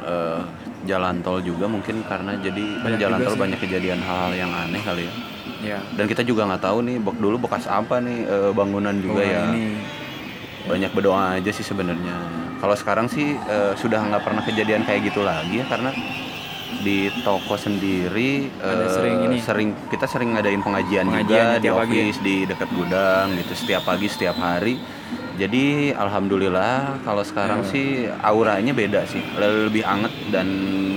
eh, 0.00 0.40
jalan 0.84 1.18
tol 1.18 1.42
juga 1.42 1.66
mungkin 1.66 2.00
karena 2.02 2.38
jadi 2.38 2.64
kan 2.78 2.84
Banyak 2.86 3.00
jalan 3.00 3.18
tol 3.20 3.34
sih. 3.34 3.40
banyak 3.40 3.58
kejadian 3.58 4.00
hal 4.00 4.30
yang 4.32 4.48
aneh 4.48 4.80
kali 4.80 5.04
ya. 5.04 5.12
Ya 5.58 5.78
Dan 5.90 6.04
kita 6.04 6.20
juga 6.20 6.44
nggak 6.44 6.62
tahu 6.62 6.78
nih 6.82 6.96
bok 6.98 7.16
dulu 7.16 7.36
bekas 7.40 7.64
apa 7.66 7.98
nih 7.98 8.18
eh, 8.22 8.50
bangunan 8.50 8.94
juga 8.94 9.20
Bangunan 9.20 9.32
ya. 9.32 9.42
ini 9.50 9.64
Banyak 10.66 10.90
berdoa 10.92 11.22
aja 11.32 11.46
sih 11.48 11.62
sebenarnya. 11.62 12.16
Kalau 12.56 12.74
sekarang 12.74 13.06
sih 13.06 13.32
eh, 13.36 13.72
sudah 13.74 14.02
nggak 14.02 14.20
pernah 14.20 14.42
kejadian 14.42 14.82
kayak 14.82 15.06
gitu 15.06 15.22
lagi 15.22 15.60
ya 15.60 15.66
karena 15.66 15.94
di 16.78 17.06
toko 17.20 17.54
sendiri 17.54 18.50
Ada 18.56 18.74
eh, 18.80 18.90
sering 18.90 19.16
ini. 19.22 19.36
sering 19.38 19.68
kita 19.86 20.04
sering 20.04 20.34
ngadain 20.34 20.58
pengajian, 20.58 21.06
Pengajian 21.06 21.22
juga 21.22 21.42
di 21.56 21.68
ya? 21.68 21.72
office 21.72 22.18
di 22.20 22.36
dekat 22.44 22.68
gudang 22.70 23.26
gitu 23.34 23.52
setiap 23.54 23.82
pagi 23.84 24.06
setiap 24.06 24.34
hari. 24.36 24.74
Jadi 25.36 25.92
alhamdulillah 25.92 26.98
kalau 27.02 27.20
sekarang 27.20 27.60
Ya. 27.60 27.68
sih 27.68 27.86
auranya 28.18 28.72
beda 28.72 29.04
sih 29.04 29.20
lebih 29.36 29.84
anget 29.84 30.10
dan 30.26 30.48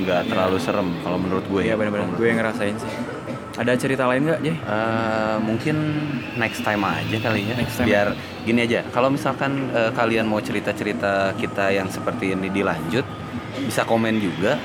nggak 0.01 0.25
terlalu 0.25 0.57
serem 0.57 0.95
kalau 0.99 1.19
menurut 1.19 1.43
gue 1.43 1.61
Iya 1.61 1.75
ya. 1.75 1.75
benar-benar 1.75 2.07
gue 2.09 2.25
yang 2.25 2.39
ngerasain 2.39 2.73
sih 2.73 2.93
ada 3.59 3.75
cerita 3.75 4.07
lain 4.07 4.23
nggak 4.23 4.39
Jay? 4.39 4.55
Eh, 4.55 5.35
mungkin 5.39 5.75
next 6.33 6.63
time 6.63 6.79
aja 6.79 7.17
kali 7.19 7.43
ya. 7.43 7.53
Next 7.53 7.75
time. 7.75 7.87
Biar 7.87 8.07
gini 8.41 8.63
aja. 8.63 8.87
Kalau 8.87 9.11
misalkan 9.11 9.67
eh, 9.69 9.91
kalian 9.91 10.23
mau 10.23 10.39
cerita-cerita 10.39 11.35
kita 11.35 11.67
yang 11.69 11.91
seperti 11.91 12.31
ini 12.31 12.47
dilanjut, 12.47 13.03
bisa 13.59 13.83
komen 13.83 14.15
juga 14.17 14.55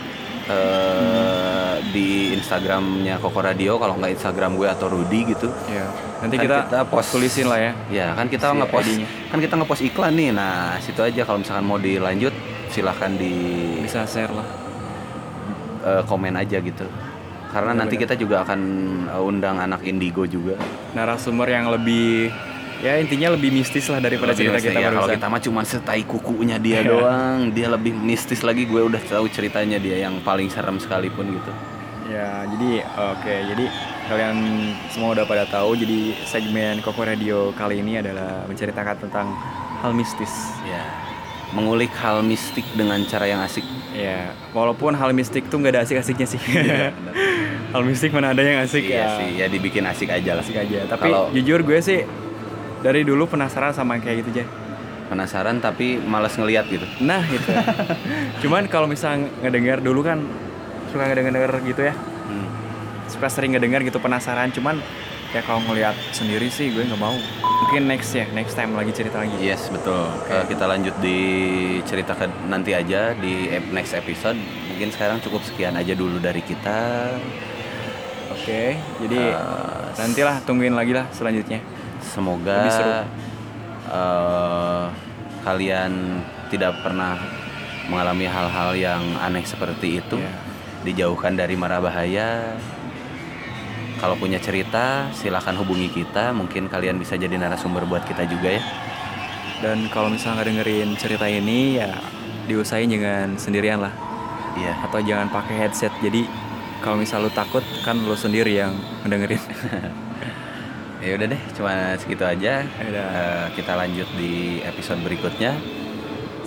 eh, 0.47 1.77
di 1.91 2.09
Instagramnya 2.33 3.19
Koko 3.19 3.43
Radio. 3.43 3.77
Kalau 3.77 3.99
nggak 3.99 4.15
Instagram 4.15 4.55
gue 4.55 4.69
atau 4.69 4.87
Rudy 4.89 5.21
gitu. 5.29 5.51
ya 5.67 5.91
nanti 6.23 6.39
Kan 6.39 6.45
kita, 6.47 6.59
kita 6.65 6.81
post- 6.89 7.13
tulisin 7.13 7.45
lah 7.45 7.61
ya 7.61 7.73
Ya 7.91 8.07
kan 8.17 8.27
kita 8.27 8.49
Si 8.49 8.57
ngepost, 8.57 8.91
kan 9.29 9.39
kita 9.43 9.55
ngepost 9.59 9.83
iklan 9.83 10.15
nih. 10.15 10.31
Nah 10.31 10.79
situ 10.79 11.03
aja 11.03 11.21
kalau 11.21 11.43
misalkan 11.43 11.67
mau 11.67 11.77
dilanjut, 11.77 12.33
silahkan 12.71 13.11
di 13.13 13.35
bisa 13.83 14.07
share 14.07 14.31
lah 14.31 14.47
eh, 15.85 16.03
komen 16.07 16.39
aja 16.39 16.63
gitu. 16.63 16.87
Karena 17.55 17.71
nanti 17.73 17.95
Bener-bener. 17.95 18.03
kita 18.11 18.15
juga 18.19 18.37
akan 18.43 18.61
eh, 19.07 19.23
undang 19.23 19.57
anak 19.57 19.81
Indigo 19.83 20.27
juga. 20.27 20.59
narasumber 20.91 21.47
yang 21.49 21.71
lebih 21.71 22.35
ya 22.77 22.99
intinya 22.99 23.31
lebih 23.31 23.49
mistis 23.51 23.87
lah 23.87 23.97
daripada 23.97 24.31
Lebih 24.31 24.45
cerita 24.45 24.57
mistis 24.57 24.69
kita 24.69 24.81
ya, 24.81 24.91
kalau 24.91 25.09
kita 25.09 25.27
mah 25.29 25.41
cuma 25.41 25.61
setai 25.63 26.03
kukunya 26.05 26.59
dia 26.59 26.83
Iya. 26.83 26.91
doang 26.91 27.39
dia 27.51 27.67
lebih 27.69 27.95
mistis 27.95 28.43
lagi 28.43 28.63
gue 28.65 28.83
udah 28.83 28.99
tahu 29.01 29.25
ceritanya 29.29 29.79
dia 29.79 29.97
yang 30.01 30.19
paling 30.21 30.51
serem 30.51 30.77
sekalipun 30.77 31.31
gitu 31.33 31.53
Ya, 32.05 32.45
jadi 32.45 32.85
oke, 32.85 33.35
jadi 33.49 33.65
kalian 34.05 34.37
semua 34.87 35.17
udah 35.17 35.25
pada 35.25 35.49
tahu 35.49 35.73
jadi 35.75 36.13
segmen 36.23 36.79
Koko 36.79 37.01
Radio 37.01 37.49
kali 37.55 37.81
ini 37.81 37.97
adalah 37.97 38.45
menceritakan 38.45 39.01
tentang 39.01 39.33
hal 39.81 39.91
mistis. 39.91 40.29
ya 40.65 40.85
mengulik 41.53 41.93
hal 41.95 42.23
mistik 42.23 42.65
dengan 42.73 43.03
cara 43.05 43.27
yang 43.27 43.41
asik 43.41 43.63
Ya, 43.91 44.35
walaupun 44.51 44.91
hal 44.91 45.13
mistik 45.13 45.47
tuh 45.47 45.57
nggak 45.57 45.71
ada 45.71 45.81
asik-asiknya 45.83 46.27
sih. 46.27 46.41
Iya, 46.51 46.91
hal 47.73 47.83
mistik 47.83 48.11
mana 48.11 48.31
ada 48.31 48.43
yang 48.43 48.59
asik 48.59 48.83
iya 48.83 49.07
ya. 49.07 49.09
sih 49.15 49.29
ya 49.37 49.47
dibikin 49.47 49.87
asik 49.87 50.11
aja 50.11 50.35
lah 50.35 50.43
Asik 50.43 50.57
aja. 50.57 50.83
Tapi 50.85 51.07
Kalau- 51.07 51.31
jujur 51.31 51.63
gue 51.63 51.79
sih 51.79 52.03
dari 52.81 53.01
dulu 53.01 53.29
penasaran 53.29 53.71
sama 53.71 53.95
kayak 53.97 54.27
gitu 54.27 54.31
aja. 54.35 54.47
penasaran 55.05 55.61
tapi 55.61 56.01
malas 56.01 56.35
ngeliat 56.35 56.67
gitu 56.67 56.83
Nah, 57.01 57.23
gitu. 57.25 57.55
Cuman 58.43 58.67
kalau 58.67 58.89
misalnya 58.89 59.31
ngedengar 59.41 59.79
dulu 59.79 60.03
kan 60.03 60.27
suka 60.91 61.07
ngedenger 61.07 61.55
gitu 61.63 61.83
ya. 61.85 61.95
Hmm. 61.95 62.49
suka 63.07 63.29
sering 63.29 63.53
ngedengar 63.53 63.85
gitu 63.85 64.01
penasaran 64.01 64.49
cuman 64.49 64.81
ya 65.35 65.43
kalau 65.43 65.59
ngeliat 65.61 65.93
sendiri 66.11 66.47
sih 66.47 66.71
gue 66.71 66.81
nggak 66.81 66.97
mau 66.97 67.11
mungkin 67.61 67.85
next 67.85 68.15
ya 68.15 68.23
next 68.31 68.55
time 68.55 68.71
lagi 68.73 68.91
cerita 68.91 69.19
lagi 69.19 69.35
yes 69.37 69.67
betul 69.67 70.07
Eh, 70.25 70.47
kita 70.47 70.65
lanjut 70.65 70.95
di 70.97 71.19
cerita 71.83 72.15
ke 72.15 72.25
nanti 72.45 72.71
aja 72.71 73.13
di 73.13 73.51
ep- 73.51 73.69
next 73.69 73.93
episode 73.93 74.39
mungkin 74.69 74.89
sekarang 74.89 75.19
cukup 75.19 75.43
sekian 75.43 75.75
aja 75.75 75.93
dulu 75.93 76.17
dari 76.19 76.39
kita 76.39 77.11
oke 78.31 78.63
jadi 79.01 79.21
Eh, 79.29 79.87
nantilah 79.97 80.39
tungguin 80.43 80.73
lagi 80.73 80.93
lah 80.93 81.07
selanjutnya 81.11 81.59
Semoga 82.01 82.61
Lebih 82.61 82.75
seru. 82.75 82.93
eh, 83.91 84.85
kalian 85.41 85.93
tidak 86.49 86.79
pernah 86.79 87.17
mengalami 87.85 88.25
hal-hal 88.25 88.71
yang 88.75 89.01
aneh 89.19 89.41
seperti 89.43 89.99
itu. 89.99 90.17
Iya. 90.17 90.33
Dijauhkan 90.85 91.33
dari 91.33 91.53
mara 91.53 91.81
bahaya. 91.81 92.57
Kalau 94.05 94.21
punya 94.21 94.37
cerita, 94.37 95.09
silahkan 95.17 95.57
hubungi 95.57 95.89
kita. 95.89 96.37
Mungkin 96.37 96.69
kalian 96.69 97.01
bisa 97.01 97.17
jadi 97.17 97.41
narasumber 97.41 97.89
buat 97.89 98.05
kita 98.05 98.29
juga 98.29 98.53
ya. 98.53 98.63
dan 99.65 99.89
kalau 99.89 100.13
misalnya 100.13 100.45
nggak 100.45 100.49
dengerin 100.53 100.89
cerita 101.01 101.25
ini 101.25 101.81
ya 101.81 101.89
diusahain 102.45 102.91
jangan 102.91 103.41
sendirian 103.41 103.81
lah 103.81 103.95
Iya. 104.61 104.77
atau 104.85 105.01
jangan 105.01 105.33
pakai 105.33 105.57
headset 105.57 105.95
jadi 106.05 106.29
kalau 106.85 107.01
misal 107.01 107.25
lu 107.25 107.33
takut 107.33 107.65
kan 107.81 107.97
lu 107.97 108.13
sendiri 108.13 108.61
yang 108.61 108.77
ngedengerin 109.07 109.41
Ya 111.05 111.21
udah 111.21 111.27
deh, 111.37 111.43
cuma 111.53 111.93
segitu 112.01 112.25
aja. 112.25 112.65
Yaudah. 112.65 113.07
Eh, 113.13 113.47
kita 113.61 113.77
lanjut 113.77 114.09
di 114.17 114.65
episode 114.65 115.05
berikutnya. 115.05 115.53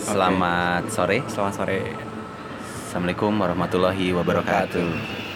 Selamat 0.02 0.90
sore. 0.90 1.22
selamat 1.30 1.54
sore 1.54 1.94
Assalamualaikum 2.90 3.38
warahmatullahi 3.38 4.14
wabarakatuh. 4.18 5.27